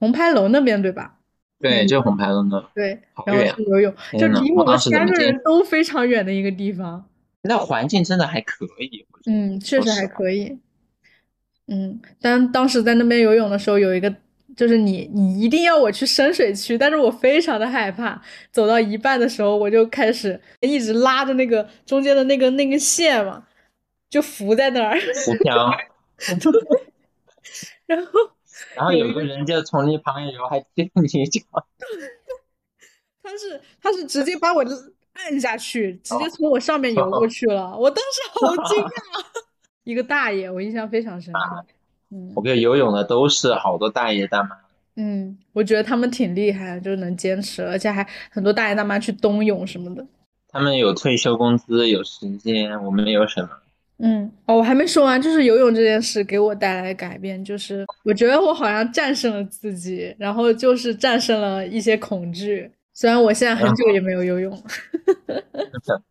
[0.00, 1.16] 红牌楼那边，对吧？
[1.60, 2.70] 对，就红牌楼那。
[2.74, 7.04] 对，然后去游泳，就离我们三个人都非常远的一个地方。
[7.42, 9.04] 那环境真的还可以。
[9.26, 10.58] 嗯，确实还可以。
[11.68, 14.14] 嗯，但当时在那边游泳的时候，有一个
[14.56, 18.20] 就是你，你一定要我去深水区，但是我非常的害怕。
[18.50, 23.46] 走到一半的时候，我就开始一直拉着那个中间的那个那根线嘛，
[24.10, 24.98] 就浮在那儿。
[25.24, 25.70] 浮漂。
[27.86, 28.12] 然后。
[28.74, 31.40] 然后有个人就从你旁边游，还踢你一脚。
[33.22, 34.64] 他是他是直接把我
[35.12, 37.78] 按下去，直接从我上面游过去了。
[37.78, 38.90] 我当时好惊讶，
[39.88, 41.40] 一个大爷，我印象非常深刻。
[42.10, 44.50] 嗯，我跟游泳的都是好多大爷大妈。
[44.96, 50.06] 嗯，我觉得他们挺厉害，就是能坚持，而且还很多大爷大妈去冬泳什么的。
[50.50, 53.48] 他们有退休工资，有时间，我们有什么？
[54.00, 62.70] 嗯，哦，我还没说完，就是游泳这件事给我带来的改变，就是我觉得我好像战胜了自己，然后就是战胜了一些恐惧。
[62.92, 64.52] 虽然我现在很久也没有游泳。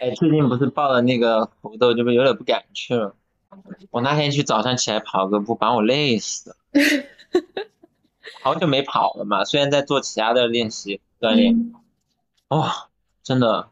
[0.00, 3.14] 哎，最近不是报了那个福豆，就有点不敢去了。
[3.90, 6.56] 我那天去早上起来跑个步，把我累死了。
[8.42, 11.74] 好久没跑了嘛，虽然在做其他的练习锻炼，
[12.48, 12.88] 哇，
[13.22, 13.68] 真的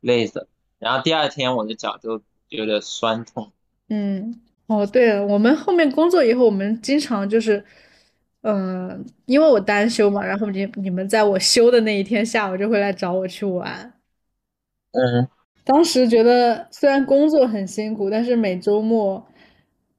[0.00, 0.46] 累死了。
[0.78, 2.22] 然后第二天我的脚就。
[2.50, 3.52] 有点酸痛。
[3.90, 7.64] 嗯，哦，对了，我们后面工作以后，我们经常就是，
[8.42, 13.94] 嗯，因为我单休嘛，然后你你们在我休的那一天下午就会来找我去玩。
[14.90, 15.28] 嗯，
[15.72, 19.24] 当时觉得虽然工作很辛苦，但是每周末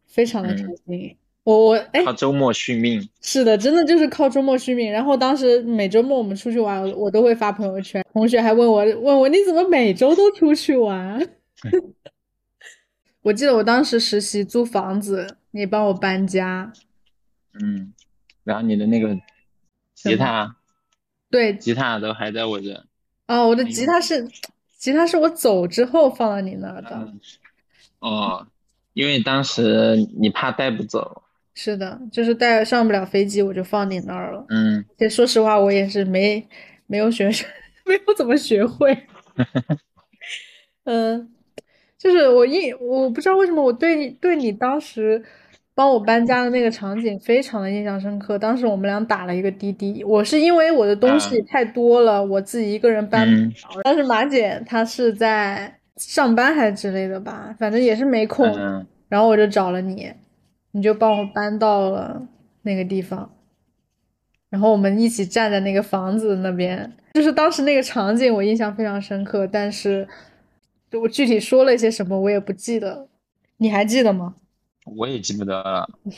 [0.05, 1.15] 非常的开心。
[1.43, 3.10] 我我哎，靠周末续命。
[3.21, 4.91] 是的，真的就是靠周末续命。
[4.91, 11.25] 然后当时每周末我们出去玩，我都会发朋友圈，同学还问我问我你怎么每周都出去玩？
[13.23, 16.73] 我记得我当时实习租房子，你帮我搬家。
[17.53, 17.93] 嗯，
[18.43, 19.17] 然后你的那个
[19.95, 20.57] 吉他，
[21.29, 22.86] 对，吉他都还在我这。
[23.27, 24.27] 哦，我的吉他是，
[24.81, 27.13] 吉他是我走之后放到你那儿的。
[27.99, 28.47] 哦，
[28.93, 31.21] 因为当时你怕带不走。
[31.53, 34.43] 是的，就是带上不了飞机，我就放你那儿了。
[34.49, 36.43] 嗯，其实说实话，我也是没
[36.87, 37.29] 没有学，
[37.85, 39.05] 没有怎么学会。
[40.85, 41.31] 嗯。
[41.99, 45.23] 就是我印，我不知道为什么我对你对你当时
[45.73, 48.38] 帮我搬家的那个场景非常的印象深刻。
[48.38, 53.81] 当时我们俩打了一个滴滴，我是因为我的东西太多了，我自己一个人搬不了。
[53.84, 58.47] 但是马姐她是在上班还是之类的吧，反正也是没空。
[59.10, 60.12] 然后我就找了你，
[60.71, 62.21] 你就帮我搬到了
[62.62, 63.29] 那个地方，
[64.49, 70.07] 然后我们一起站在那个房子那边，就是当时那个场景我印象非常深刻，但是。
[70.93, 73.07] 我具体说了一些什么，我也不记得，
[73.60, 74.36] 你还记得吗？
[74.85, 75.89] 我也记不得了。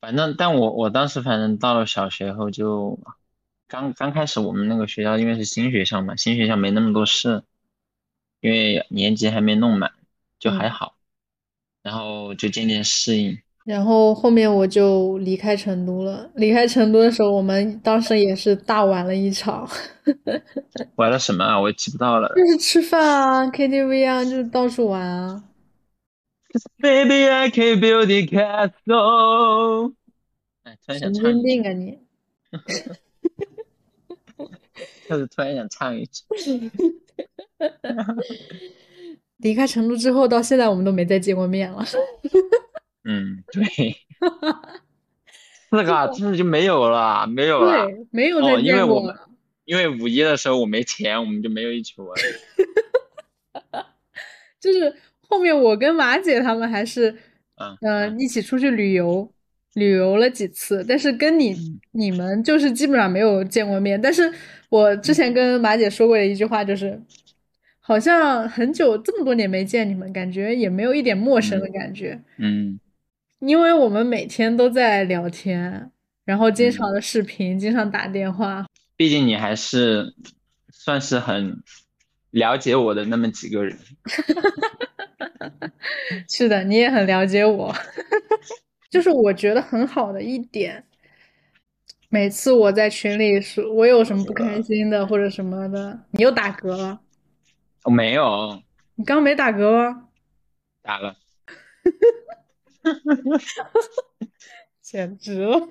[0.00, 2.98] 反正，但我我当时反正到了小学后就，
[3.68, 7.42] 刚刚开始我们那个学校因为是新学校嘛，新学校没那么多事，
[8.40, 9.92] 因为年级还没弄满，
[10.40, 10.94] 就还好，
[11.82, 13.38] 然后就渐渐适应。
[13.64, 16.28] 然后后面我就离开成都了。
[16.34, 19.68] 离开成都的时候，我们当时也是大玩了一场。
[20.96, 21.60] 玩了什么啊？
[21.60, 22.28] 我也记不到了。
[22.34, 25.44] 就是吃饭啊，KTV 啊，就是到处玩啊。
[26.78, 29.94] Baby, I can build a castle。
[30.64, 31.98] 哎，突然神想唱神，经病啊你！
[35.08, 36.22] 就是突然想唱一句。
[39.38, 41.84] 离开成都之后，到现在我们都没再见过面了。
[43.04, 43.64] 嗯，对，
[45.70, 47.86] 四个真的就没有了，没有了。
[47.86, 49.18] 对，没有哦再见过因为我们
[49.64, 52.16] 因为五一的时候我没钱，我们就没有一起玩。
[54.60, 54.94] 就是
[55.32, 57.10] 后面我跟马姐他们还是，
[57.56, 59.32] 嗯呃，一起出去旅游，
[59.72, 61.80] 旅游了几次，但是跟你嗯。
[61.92, 63.98] 你们就是基本上没有见过面。
[63.98, 64.30] 但是
[64.68, 67.00] 我之前跟马姐说过的一句话就是，
[67.80, 72.78] 好像很久这么多年没见你们，感觉也没有一点陌生的感觉，嗯。
[73.40, 75.90] 因为我们每天都在聊天，
[76.26, 76.70] 然后经嗯。
[76.70, 78.66] 常的视频，经常打电话。
[78.98, 80.14] 毕竟你还是
[80.70, 81.56] 算是很
[82.32, 83.76] 了解我的那么几个人。
[86.28, 87.72] 是的，你也很了解我，
[88.90, 90.84] 就是我觉得很好的一点。
[92.08, 97.00] 每次我在群里说我有什么不开心的或者什么的，你又打嗝了。
[97.84, 98.62] 我没有
[98.94, 100.08] 你刚没打嗝吗？
[100.82, 101.16] 打了，
[104.82, 105.68] 简直了！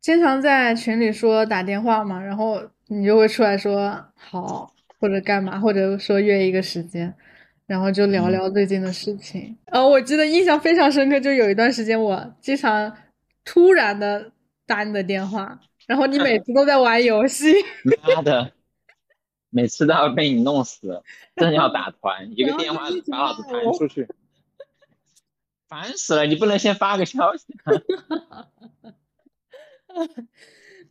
[0.00, 7.14] 经常在群里说打电话嘛，然后你就会出来说好，或者干嘛，或者说约一个时间，
[7.66, 9.56] 然后就聊聊最近的事情。
[9.66, 12.94] 呃，我记得印象非常深刻，就有一段时间我经常
[13.44, 14.30] 突然的
[14.66, 17.54] 打你的电话，然后你每次都在玩游戏，
[18.14, 18.52] 妈的，
[19.48, 21.02] 每次都要被你弄死，
[21.36, 24.06] 真要打团，一 个电话就把老子弹出去，
[25.66, 26.26] 烦死了！
[26.26, 27.46] 你不能先发个消息？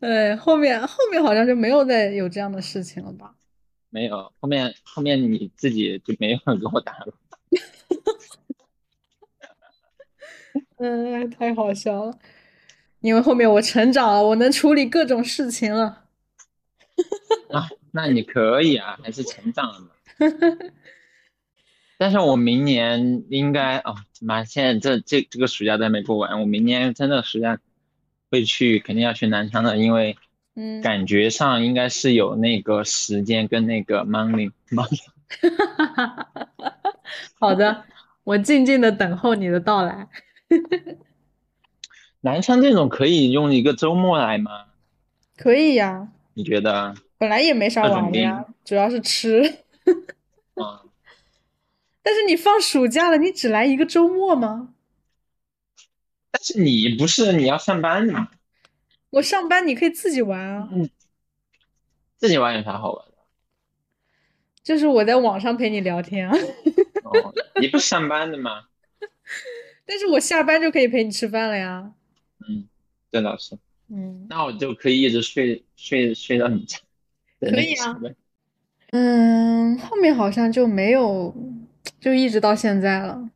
[0.02, 3.36] 对，后面后面好像就没有再有这样的事情了吧？
[3.90, 7.14] 没有，后面后面你自己就没有人给我打了。
[10.78, 12.18] 嗯，太好笑了，
[13.02, 16.06] 因为后面我成长了，我能处理各种事情了。
[17.52, 19.90] 啊，那你可以啊，还是成长了嘛。
[21.98, 27.60] 但是我明年应该哦，妈，现在这这这个暑假都还没过完，我明年真的暑假
[28.32, 30.16] 会去，肯定要去南昌的，因为
[30.60, 35.00] 嗯，感觉上应该是有那个时间跟那个 money money。
[37.40, 37.86] 好的，
[38.26, 40.10] 我静静的等候你的到来。
[42.20, 44.66] 南昌这种可以用一个周末来吗？
[45.38, 46.94] 可以呀，你觉得？
[47.18, 49.42] 本来也没啥玩的呀，主要是吃。
[50.56, 50.84] 啊、
[52.04, 54.74] 但是你放暑假了，你只来一个周末吗？
[56.32, 58.28] 但是你不是你要上班的吗？
[59.12, 60.70] 我上班你可以自己玩啊，
[62.18, 63.14] 自己玩有啥好玩的？
[64.64, 66.36] 就是我在网上陪你聊天啊，
[67.04, 68.66] 哦，你不上班的吗？
[69.86, 71.92] 但是我下班就可以陪你吃饭了呀。
[72.48, 72.68] 嗯，
[73.12, 73.58] 这倒是。
[73.92, 76.78] 嗯那我就可以一直睡睡睡到你家。
[77.40, 78.00] 可以啊
[78.92, 81.34] 嗯，后面好像就没有，
[82.00, 83.30] 就一直到现在了，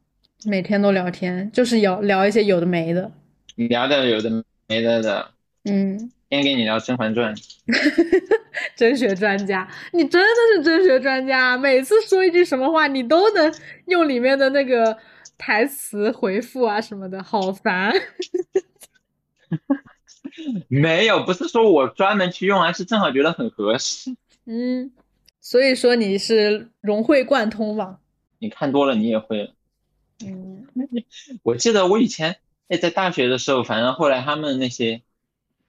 [0.46, 3.12] 每天都聊天，就是聊聊一些有的没的。
[3.56, 5.33] 聊的有的没的的，
[5.66, 7.34] 嗯，先跟你聊《甄嬛传》，
[8.76, 13.54] 甄学专家，你真的是甄学专家，每次说一句什么话，你都能
[13.86, 14.98] 用里面的那个
[15.38, 17.94] 台词回复啊什么的，好烦。
[20.68, 24.16] 没有，不是说我专门去用，而是正好觉得很合适。
[24.46, 24.92] 嗯，
[25.40, 28.00] 所以说你是融会贯通嘛。
[28.40, 29.54] 你看多了，你也会了。
[30.26, 30.66] 嗯
[31.44, 35.02] 我记得我以前哎，在大学的时候，反正后来他们那些，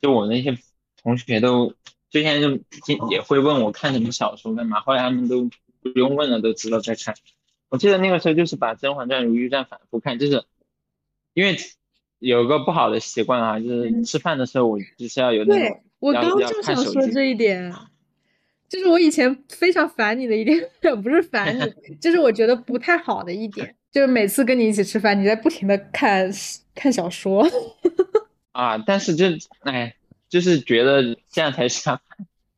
[0.00, 0.56] 就我那些
[1.02, 1.74] 同学都，
[2.10, 5.48] 之前就就也会问我看什么小说干嘛，后来他们都
[5.80, 7.14] 不用问了，都知道在看。
[7.70, 10.44] 我记得那个时候就是把《甄嬛传》《如懿传》反复看，就是
[11.32, 11.56] 因为
[12.20, 17.72] 有个不好的习惯啊，就是吃饭的时候我就是要有那对种我刚正看手机想说这一点，
[18.68, 20.60] 就是我以前非常烦你的一点，
[21.02, 26.30] 不是烦你， 就是我觉得不太好的一点，就是每次跟你一起吃饭，你在不停的看
[26.74, 27.44] 看小说。
[28.54, 29.26] 啊，但是就
[29.62, 29.96] 哎，
[30.28, 32.02] 就是觉得这样才下饭，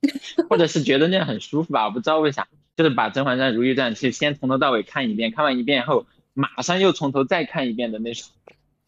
[0.49, 8.29] 或者是觉得那样很舒服吧，我不知道为啥，就是把《甄嬛传》《如懿传》去先从头到尾看一遍，看完一遍后马上又从头再看一遍的那种，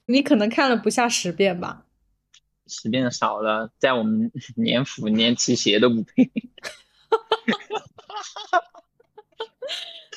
[0.04, 1.86] 你可能看了不下十遍吧？
[2.66, 6.28] 十遍少了，在我们 年府连提鞋都不配。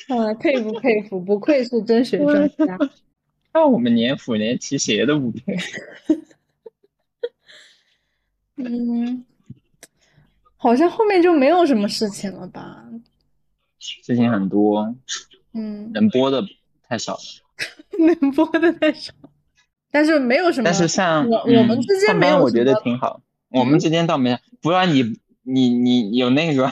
[0.08, 2.78] 啊，佩服佩服，不愧是真学专家。
[3.54, 5.56] 那我们年府连提鞋都不配。
[8.56, 9.24] 嗯，
[10.56, 12.84] 好像后面就没有什么事情了吧？
[13.78, 14.94] 事情很多，
[15.54, 16.44] 嗯，能播的
[16.86, 17.20] 太少了。
[17.98, 19.12] 能播的太少。
[19.90, 20.64] 但是没有什么。
[20.64, 23.20] 但是像我我们之间没有，我觉得挺好。
[23.48, 26.70] 我们之间倒没，不然你你你有那个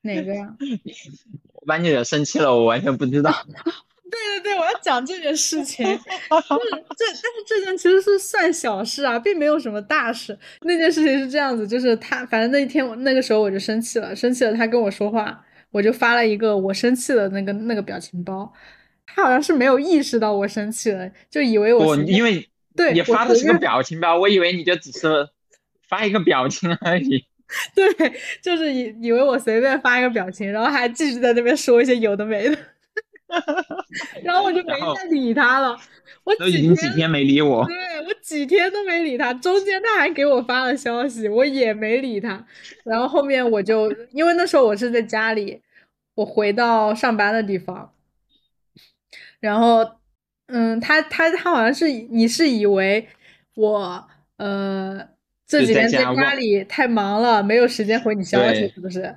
[0.00, 0.56] 哪个呀？
[1.54, 3.32] 我把你惹生气了，我完全不知道。
[4.82, 5.84] 讲这件事情。
[5.86, 10.38] 就是这，但是这件其实是算小事啊，并没有什么大事。
[10.62, 18.52] 那件事情是这样子，就是他，反正那一天那个时候我就生气了，生气了，他跟我说话，我就发了一个我生气的那个那个表情包。
[19.06, 25.28] 他好像是没有意识到我生气了，就以为我因为对你发的是个表情包，我以为你就只是
[25.88, 27.24] 发一个表情而已。
[27.76, 28.12] 对，
[28.42, 32.56] 就是以以为我随便发一个表情，然后还继续在那边说一些有的没的。
[34.22, 35.76] 然后我就没再理他了。
[36.24, 37.66] 我都已经几天没理我。
[37.66, 37.74] 对
[38.06, 42.46] 我几天都没理他，中间他还给我发了消息，我也没理他。
[42.84, 45.60] 然后后面我就因为那时候我是在家里，
[46.14, 47.92] 我回到上班的地方。
[49.40, 49.86] 然后，
[50.46, 53.06] 嗯，他他他好像是你是以为
[53.54, 54.08] 我
[54.38, 55.06] 呃
[55.46, 59.14] 这几天在家里太忙了，没有时间回你消息，是不是？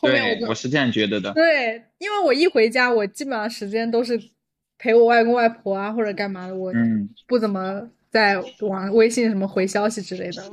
[0.00, 1.32] 对，我我是这样觉得的。
[1.32, 4.16] 对，因为我一回家，我基本上时间都是
[4.78, 6.72] 陪我外公外婆啊，或者干嘛的，我
[7.26, 10.44] 不怎么在网微信什么回消息之类的。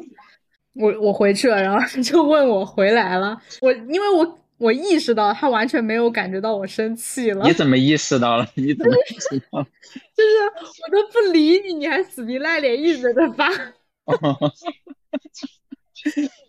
[0.73, 7.45] 我我回去了，然后就问我回来了，我因为我我意识到他完全没有感觉到我生气了。
[7.45, 8.47] 你怎么意识到了？
[8.55, 9.61] 你怎么意识到？
[9.63, 9.69] 就
[10.23, 10.29] 是
[10.83, 13.47] 我都不理你，你还死皮赖脸一直在发。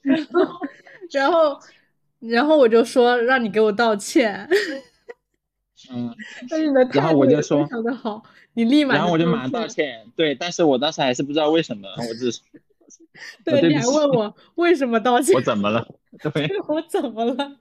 [0.02, 0.60] 然后，
[1.12, 1.60] 然后。
[2.28, 4.48] 然后我就说让你给我道歉，
[5.92, 6.14] 嗯，
[6.48, 8.22] 但是你的态度非常的好，
[8.54, 12.40] 你立马然后我就马上道歉，对，但是我当时还是不知道为什么，我只是，
[13.44, 15.86] 对，你还问我为什么道 歉，我怎么了？
[16.32, 17.56] 对，我怎么了？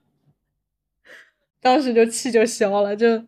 [1.60, 3.24] 当时就气就消了，就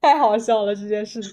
[0.00, 1.32] 太好笑了这件事情，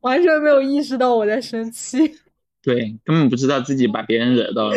[0.00, 2.18] 完全没有意识到我在生气，
[2.62, 4.76] 对，根本不知道自己把别人惹到了，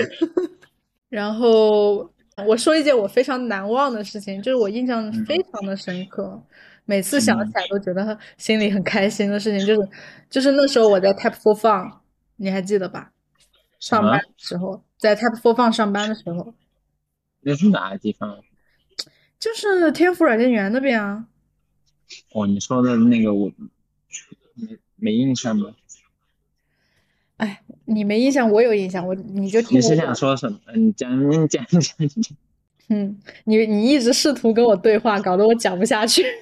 [1.10, 2.12] 然后。
[2.46, 6.42] 我说一件我非常难忘的事情，就是我印象非常的深刻，
[6.86, 9.90] 每次想起来都觉得心里很开心的事情，就是
[10.30, 11.92] 就是那时候我在 Type Four Fun，
[12.36, 13.12] 你还记得吧？
[13.80, 16.54] 上班的时候，在 Type Four Fun 上班的时候，
[17.42, 18.44] 那是哪个地方？
[19.40, 21.26] 就是天府软件园那边啊。
[22.34, 23.52] 哦，你说的那个我
[24.56, 25.72] 没没印象吧？
[27.38, 29.78] 哎，你没印象，我有印象，我你就听。
[29.78, 30.60] 你是想说什么？
[30.76, 32.38] 你讲，你讲，你讲，你讲。
[32.90, 36.24] 嗯，你你一直试图跟我对话，搞得我讲不下去。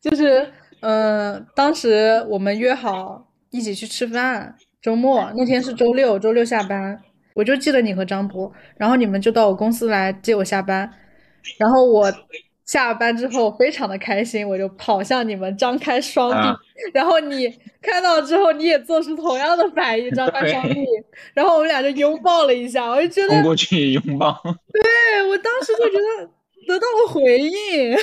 [0.00, 7.00] 就是，嗯，当时我们约好一起去吃饭，周末那天是周六，周六下班，
[7.34, 10.92] 我就记得你和张博，然后你们就到我公司来接我下班，
[11.58, 12.12] 然后我。
[12.64, 16.60] 下班之后非常的开心，我就跑向你们，张开双臂，
[16.94, 17.48] 然后你
[17.80, 20.86] 看到之后，你也做出同样的反应，张开双臂，
[21.34, 24.40] 然后我们俩就拥抱了一下，我就觉得冲过去拥抱，
[24.72, 26.30] 对我当时就觉得
[26.68, 27.96] 得到了回应，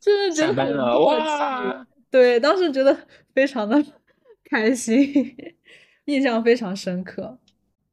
[0.00, 2.96] 真的觉得很默契，对，当时觉得
[3.34, 3.82] 非常的
[4.44, 5.34] 开心，
[6.04, 7.38] 印象非常深刻。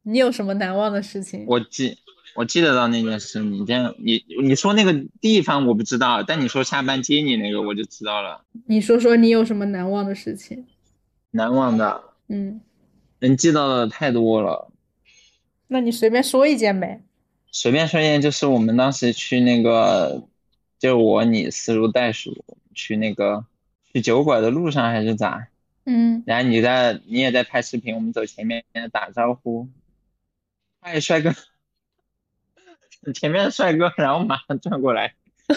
[0.04, 1.46] 你有什么难忘的事情？
[1.48, 1.98] 我记。
[2.34, 8.46] 我记得到那件事，你这样，你你说那个地方我不知道，但你说下班接你那个我就知道了。
[8.68, 10.66] 你说说你有什么难忘的事情？
[11.32, 12.62] 难忘的，嗯，
[13.20, 14.72] 能记到的太多了。
[15.68, 17.02] 那你随便说一件呗。
[17.52, 20.28] 随便说一件，就是我们当时去那个，
[20.80, 23.46] 就我你思如袋鼠去那个
[23.92, 25.48] 去酒馆的路上还是咋？
[25.86, 26.24] 嗯。
[26.26, 29.68] 然后你在你也在拍视频，我们走前面打招呼，
[30.80, 31.34] 嗨帅哥。
[33.14, 35.16] 前面的帅哥，然后马上转过来，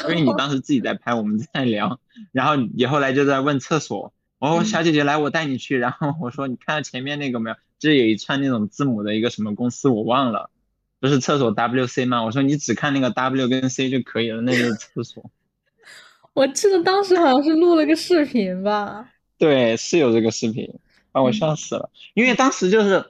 [0.08, 2.00] 因为你当时自己在拍，我们在聊，
[2.32, 10.48] 然后你后来就在问厕所，我说小姐姐来，我带你去，然后我说你看到前面那个没有，就是有一串那种字母的一个什么公司，我忘了，
[11.00, 12.24] 不是厕所 W C 吗？
[12.24, 15.30] 我说你只看那个 W 跟 C 就可以了，那就是厕所。
[16.32, 19.10] 我记得当时好像是录了个视频吧？
[19.36, 20.72] 对，是有这个视频，
[21.12, 23.04] 把我笑死了，因为当时就是。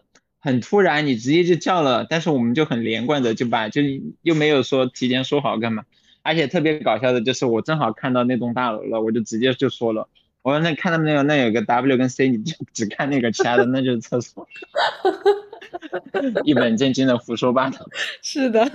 [0.45, 3.81] 很突然，你直接就叫了，但是我们就很连贯的就把就
[4.21, 5.85] 又没有说提前说好干嘛，
[6.21, 10.07] 而且特别搞笑的就是我正好看到那栋大楼了，我就直接就说了，
[10.43, 14.47] 我说那看到没有那有个 W 跟 C，你就只看那个，其他的那就是厕所，
[16.45, 17.79] 一本正经的胡说八道。
[18.21, 18.71] 是的，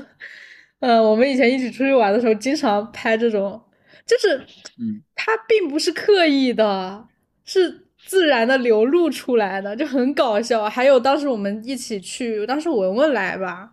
[0.80, 3.62] 呃，我们以前一起出去玩的时候，经常拍这种，
[4.08, 4.38] 就是，
[4.80, 7.06] 嗯，他并不是刻意的，
[7.46, 7.86] 是。
[8.06, 13.72] 自然的流露出来的就很搞笑，还有当时我们一起去，当时文文来吧，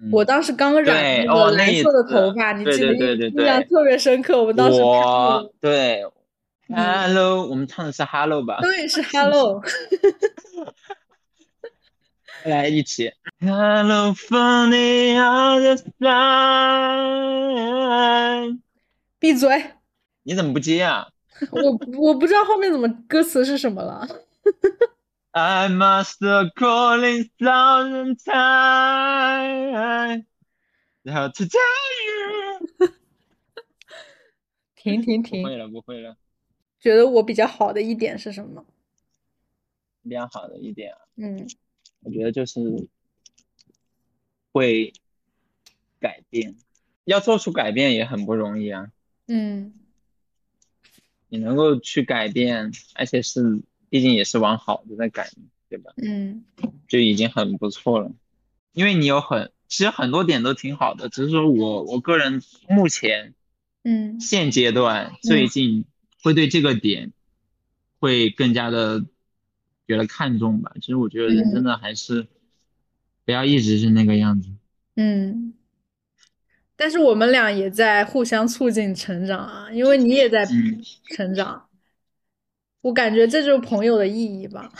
[0.00, 4.40] 嗯我当时刚染对那个蓝色的头发，你记得印象特别深刻。
[4.40, 4.80] 我们当时
[5.60, 6.04] 对
[6.68, 8.58] 嗯，Hello，我们唱的是 Hello 吧？
[8.60, 9.62] 对是 Hello，
[12.44, 13.12] 来一起。
[13.40, 17.38] Hello from the other side。
[19.18, 19.72] 闭嘴！
[20.22, 21.08] 你怎么不接啊
[21.52, 24.06] 我我不知道后面怎么歌词是什么了。
[25.32, 26.18] ？I must
[26.54, 30.24] call in thousand times
[31.04, 31.58] how to tell
[32.06, 32.88] you。
[34.74, 35.56] 停停不会！
[35.56, 36.16] 了，不会了。
[36.80, 38.64] 觉得我比较好的一点是什么？
[40.02, 41.46] 比较好的一点啊，嗯
[42.00, 42.88] 我觉得就是
[44.52, 44.92] 会
[46.00, 46.56] 改变，
[47.04, 48.90] 要做出改变也很不容易啊。
[49.26, 49.74] 嗯
[51.28, 55.30] 你能够去改变，而且是毕竟也是往好的在改，
[55.68, 55.92] 对吧？
[55.96, 56.44] 嗯
[56.88, 58.10] 就已经很不错了。
[58.72, 63.34] 因为你有很，其实很多点都挺好的，只是说我我个人目前
[63.84, 65.84] 嗯现阶段最近
[66.22, 67.12] 会对这个点
[67.98, 69.04] 会更加的
[69.86, 70.72] 觉得看重吧。
[70.80, 72.26] 其实我觉得人嗯真的还是
[73.24, 74.48] 不要一直是那个样子。
[74.94, 75.54] 嗯。
[76.80, 80.80] 但是我们俩也在互相促进成长啊，因为你也在嗯，
[81.16, 81.66] 成长，
[82.82, 84.70] 我感觉这就是朋友的意义吧。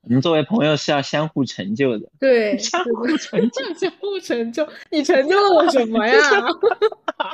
[0.00, 3.74] 我们作为朋友是要相互成就的，对， 相互成就。
[3.74, 6.18] 相互成就，你成就了我什么呀？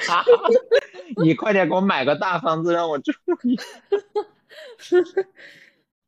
[1.23, 3.13] 你快点给我买个大房子让我住。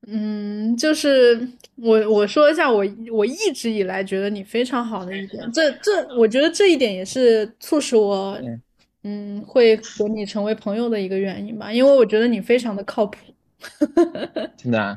[0.08, 1.36] 嗯，就是
[1.74, 8.62] 我我说一下我我一直以来觉得你非常好的一点，这这我觉得这一点也是促使我嗯
[9.02, 13.18] 嗯会和你成为朋友的一个原因吧，因为我觉得你非常的靠谱。
[14.56, 14.96] 真的啊，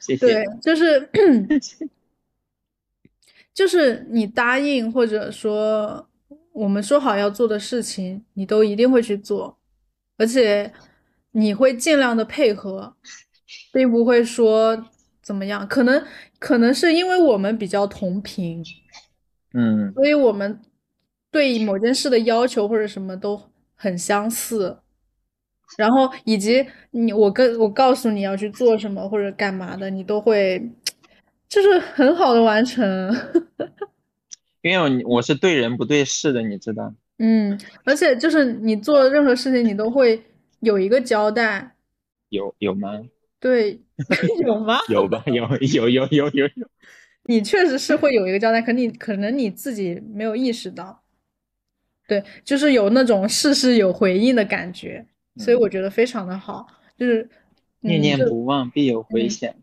[0.00, 1.08] 谢对谢。，就是
[3.54, 6.04] 就是你答应或者说
[6.52, 9.56] 我们说好要做的事情，你都一定会去做，
[10.16, 10.72] 而且
[11.32, 12.96] 你会尽量的配合，
[13.72, 14.86] 并不会说
[15.22, 15.66] 怎么样。
[15.66, 16.04] 可能
[16.38, 18.64] 可能是因为我们比较同频，
[19.54, 20.60] 嗯所以我们
[21.30, 23.40] 对某件事的要求或者什么都
[23.74, 24.78] 很相似。
[25.76, 30.70] 然后以及你，我跟我告诉你要去做什么或者干嘛的，你都会
[31.46, 33.14] 就是很好的完成。
[34.62, 36.94] 因为我我是对人不对事的，你知道。
[37.18, 40.22] 嗯，而且就是你做任何事情，你都会
[40.60, 41.76] 有一个交代。
[42.30, 43.02] 有有吗？
[43.40, 43.80] 对，
[44.44, 44.78] 有吗？
[44.88, 45.22] 有吧？
[45.26, 46.68] 有有有有有有。
[47.24, 51.02] 你确实是会有一个交代，可你可能你自己没有意识到。
[52.06, 56.66] 对，就是有那种事事有回应的感觉，所以我觉得非常的好。
[56.96, 57.28] 就是
[57.80, 59.54] 念念不忘，必有回响。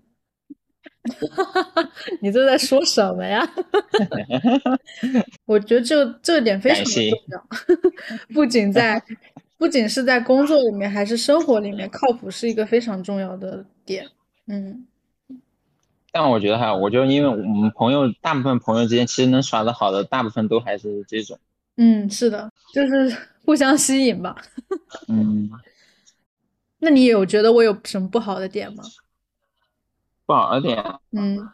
[2.21, 3.47] 你这在说什么呀？
[5.45, 7.47] 我觉得这这点非常的重要，
[8.33, 9.01] 不仅在
[9.57, 14.07] 不仅是在工作里面，还是生活里面，靠谱是一个非常重要的点。
[14.47, 14.85] 嗯
[16.11, 21.37] 但我觉得哈，我就因为我们朋友大部分朋友之间，其实能耍得好的，大部分都还是这种。
[21.75, 24.33] 嗯，是的，就是 互相吸引吧。
[25.09, 25.49] 嗯，
[26.79, 28.83] 那你有觉得我有什么不好的点吗？
[30.25, 31.49] 不好的点啊，嗯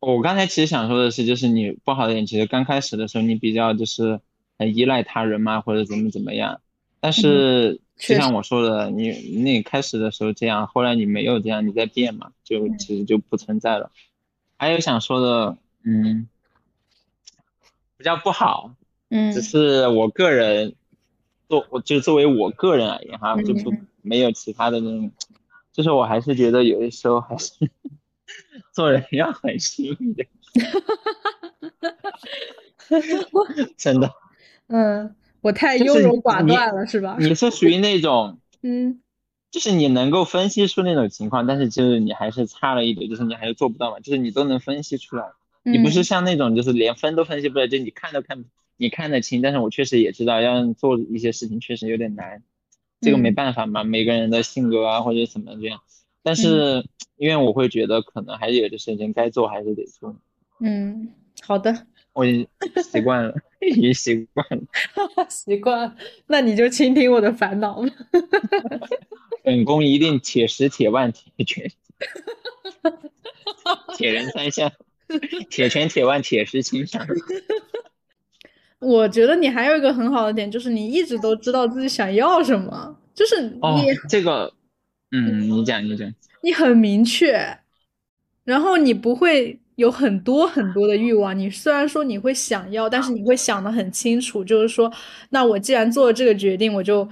[0.00, 4.20] 我刚才其实想说的是，就是你不好的点，其实刚开始的时候你比较就是很
[4.66, 6.60] 依赖他人嘛，或者怎么怎么样。
[7.00, 9.10] 但是就像我说的，你
[9.42, 13.90] 那开始的时候这样，后来你没有这样，你在变嘛，就嗯其实就不存在了。
[14.56, 16.28] 还有想说的，嗯，
[17.96, 18.74] 比较不好，
[19.10, 20.74] 嗯只是我个人
[21.48, 25.12] 作，我就作为我个人而言哈，就不嗯没有其他的那种，
[25.72, 27.52] 就是我还是觉得有的时候还是
[28.72, 30.28] 做人要狠心一点，
[33.76, 34.10] 真的。
[34.68, 37.16] 嗯，我太就是优柔寡你断了，是吧？
[37.18, 39.00] 你是属于那种， 嗯。
[39.50, 45.24] 就是你能够分析出那种情况，但是就是你还是差了一点，就是你还是做不到嘛，就是你都能分析出来，
[45.62, 46.02] 你不是。
[46.02, 52.42] 嗯像那种就是连分都分析不来，就你看都看不，你看得清，但是我确实也知道要做一些事情确实有点难，
[53.00, 53.34] 这个没嗯。
[53.34, 55.80] 办法嘛，每个人的性格啊或者怎么这样，
[56.22, 56.84] 但是
[57.16, 60.14] 因为我会觉得可能还是有的事情该做还是得做，
[60.60, 61.08] 嗯，
[61.42, 62.48] 好的，我已经
[62.82, 64.60] 习惯了，已经习惯了，
[65.28, 65.96] 习惯了。
[66.26, 67.88] 那你就倾听我的烦恼吧。
[69.42, 71.70] 本宫一定铁石铁腕铁拳，
[73.96, 74.70] 铁人三项，
[75.48, 77.06] 铁拳铁腕铁石心肠。
[78.78, 84.52] 我觉得你还有一个很好的点，就是你一直都知道自己想要什么，就是你、哦，这个，
[85.10, 87.58] 嗯，你讲你讲，你很明确，
[88.44, 91.38] 然后你不会有很多很多的欲望。
[91.38, 94.92] 你虽然说你会想要，但是你会想得很清楚，就是说，
[95.30, 97.08] 那我既然做了这个决定，我就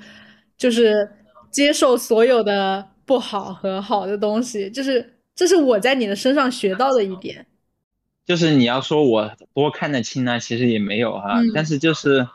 [0.58, 1.08] 就是
[1.48, 4.68] 接受所有的不好和好的东西。
[4.68, 7.46] 就是这是我在你的身上学到的一点。
[8.24, 12.26] 就是你要说我多看得清呢，其实也没有哈，但是就是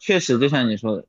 [0.00, 1.06] 确实就像你说的，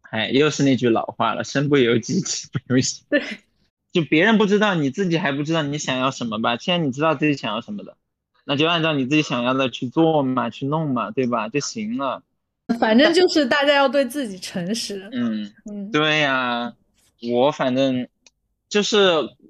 [0.00, 3.04] 哎，又是那句老话了，身不由己，己不由心。
[3.10, 3.22] 对。
[3.92, 6.56] 就别人不知道，你自己还不知道你想要什么吧？
[6.56, 7.98] 既然你知道自己想要什么的，
[8.46, 11.50] 那就按照你自己想要的去做嘛，去弄嘛，对吧？
[11.50, 12.22] 就行了。
[12.80, 15.10] 反正就是大家要对自己诚实。
[15.12, 16.74] 嗯嗯，对呀，
[17.30, 18.08] 我反正
[18.70, 18.98] 就是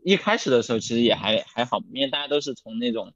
[0.05, 3.13] 一开始的时候其实也还还好，因为大家都是从那种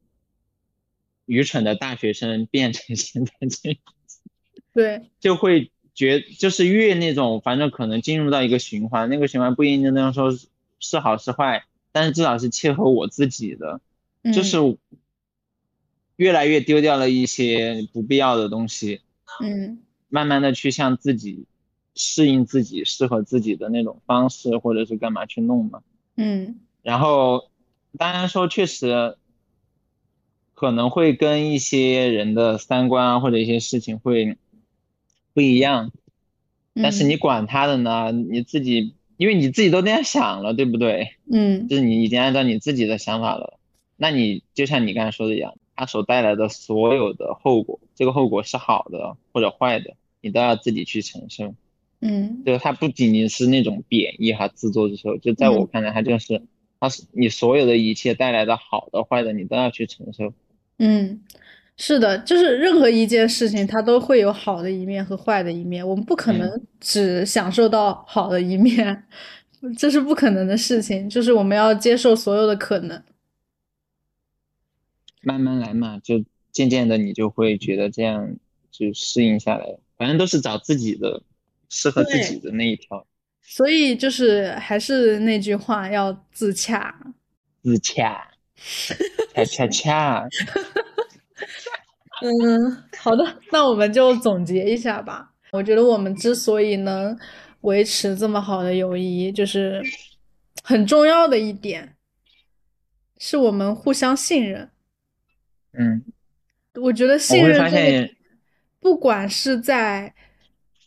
[1.24, 4.20] 愚蠢的大学生变成现在这样子。
[4.72, 10.30] 对，就会觉就是越那种，反正可能进入到一个循环，那个循环不一定能说。
[10.78, 13.80] 是好是坏，但是至少是切合我自己的，
[14.34, 14.58] 就是
[16.16, 19.00] 越来越丢掉了一些不必要的东西，
[19.40, 21.46] 嗯，慢慢的去向自己
[21.94, 25.82] 适应自己适合自己的那种方式，或者是干嘛去弄嘛，
[26.16, 27.50] 嗯，然后
[27.96, 29.16] 当然说确实
[30.54, 34.36] 可能会跟一些人的三观啊或者一些事情会
[35.32, 35.90] 不一样，
[36.74, 38.94] 但是你管他的呢，你自己。
[39.16, 41.10] 因为你自己都那样想了，对不对？
[41.30, 43.58] 嗯，就是你已经按照你自己的想法了，
[43.96, 51.54] 那你就像你刚才说的一样，它所带来的所有的后果，这个后果是好的或者坏的，你都要自己去承受。
[52.00, 55.16] 嗯，就是它不仅仅是那种贬义哈，自作自受。
[55.16, 56.42] 就在我看来，它就是，
[56.78, 60.34] 它是你所有的一切带来的好的坏的，你都要去承受。
[60.78, 61.22] 嗯。
[61.78, 65.86] 是的，就是任何一件事情，它都会有好的一面和坏的一面。
[65.86, 66.50] 我们不可能
[66.80, 69.04] 只享受到好的一面，
[69.76, 71.08] 这是不可能的事情。
[71.08, 73.02] 就是我们要接受所有的可能，
[75.22, 78.36] 慢慢来嘛，就渐渐的你就会觉得这样
[78.70, 79.78] 就适应下来。
[79.98, 81.22] 反正都是找自己的
[81.68, 83.06] 适合自己的那一条。
[83.42, 87.12] 所以就是还是那句话，要自洽。
[87.62, 88.28] 自洽，
[89.34, 90.28] 恰 恰恰。
[92.22, 95.32] 嗯，好的，那我们就总结一下吧。
[95.52, 97.16] 我觉得我们之所以能
[97.62, 99.82] 维持这么好的友谊，就是
[100.62, 101.94] 很重要的一点，
[103.18, 104.70] 是我们互相信任。
[105.78, 106.04] 嗯，
[106.74, 108.14] 我觉得信任这个，
[108.80, 110.14] 不管是在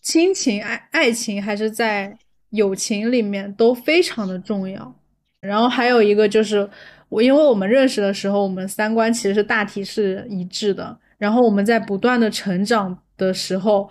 [0.02, 2.18] 亲情、爱爱情，还是在
[2.50, 4.96] 友情里面，都非常的重要。
[5.40, 6.70] 然后还有一个就是，
[7.10, 11.00] 我因为我们认识的时候，我们三观其实是大体是一致的。
[11.18, 13.90] 然后我们在不断的成长的时候，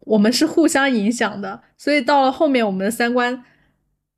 [0.00, 3.44] 我们是互相影响的，所以到了后面，我们的三观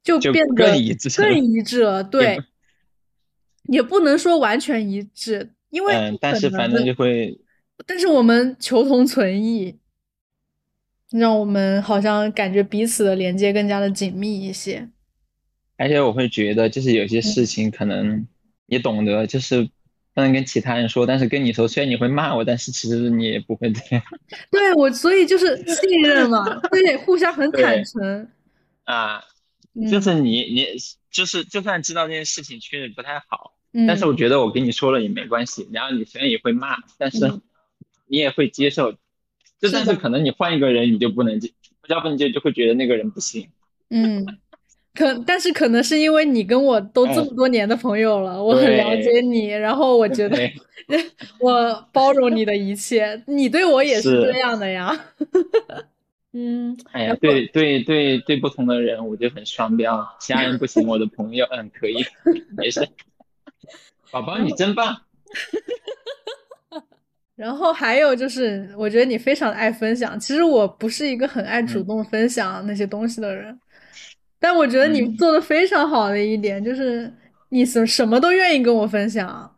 [0.02, 2.04] 就变得更一致，更一致了。
[2.04, 2.38] 对，
[3.68, 7.36] 也不能说完全一致，因为嗯，但是反正就会，
[7.86, 9.76] 但是我们求同存异，
[11.10, 14.88] 让我们好像感觉彼此的连接更加的紧密一些。
[15.76, 18.24] 而且我会觉得，就是有些事情可能
[18.66, 19.68] 你懂得，就是。
[20.16, 24.04] 不能跟其他人说，但是跟你说，虽然你会骂我，但是其实你也不会这样。
[24.48, 28.28] 对我，所以就是信任嘛，对，互相很坦诚。
[28.84, 29.24] 啊，
[29.90, 30.68] 就是你，你
[31.10, 35.68] 就是就算知道这件事情确实不太好，嗯，但是我觉得我跟你说了也没关系。
[35.72, 37.18] 然后你虽然也会骂，但是
[38.06, 38.92] 你也会接受。
[39.58, 41.50] 就但是可能你换一个人，你就不能接，
[41.88, 43.48] 要不你就就会觉得那个人不行。
[43.90, 44.24] 嗯。
[44.94, 50.38] 可，但是可能是因为你跟我都这么多年的朋友了，我很了解你，然后我觉得
[51.40, 54.96] 我包容你的一切，你对我也是这样的呀。
[56.36, 62.04] 嗯，哎呀，对对对对，不同的人我就很双标，其他人不行，我的朋友嗯可以，
[62.56, 62.88] 没事。
[64.10, 64.96] 宝宝你真棒。
[67.36, 73.58] 然后还有就是，我觉得你非常的爱分享，其实我不是一个很爱主动分享那些东西的人。
[74.44, 77.10] 但我觉得你做的非常好的一点就是，
[77.48, 79.56] 你什什么都愿意跟我分享。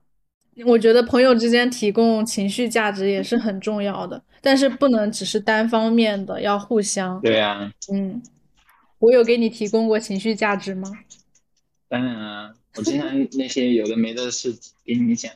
[0.65, 7.21] 我觉得朋友之间提供情绪价值也是很重要的，但是不能只是单方面的，要互相。
[7.21, 7.69] 对呀。
[7.93, 8.23] 嗯，
[9.01, 10.89] 我有给你提供过情绪价值吗？
[11.89, 15.33] 当然啊，我经常那些有的没的事给你讲。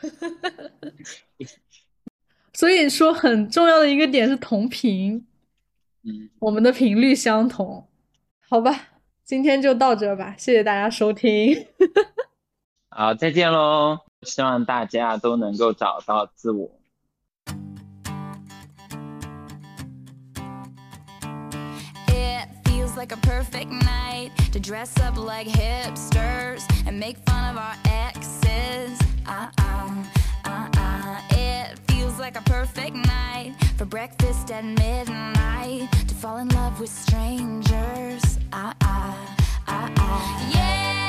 [2.54, 5.26] 所以说，很重要的一个点是同频。
[6.04, 7.88] 嗯，我们的频率相同。
[8.52, 8.88] 好吧，
[9.24, 11.68] 今天就到这吧，谢谢大家收听。
[12.88, 14.00] 好，再见喽！
[14.22, 16.68] 希望大家都能够找到自我。
[22.08, 27.76] It feels like a perfect night to dress up like hipsters and make fun of our
[27.84, 28.98] exes.
[29.24, 29.92] Uh-uh,
[30.76, 36.78] uh, it feels like a perfect night for breakfast at midnight to fall in love
[36.80, 38.38] with strangers.
[38.52, 39.16] Uh, uh,
[39.68, 40.50] uh, uh.
[40.52, 40.99] Yeah.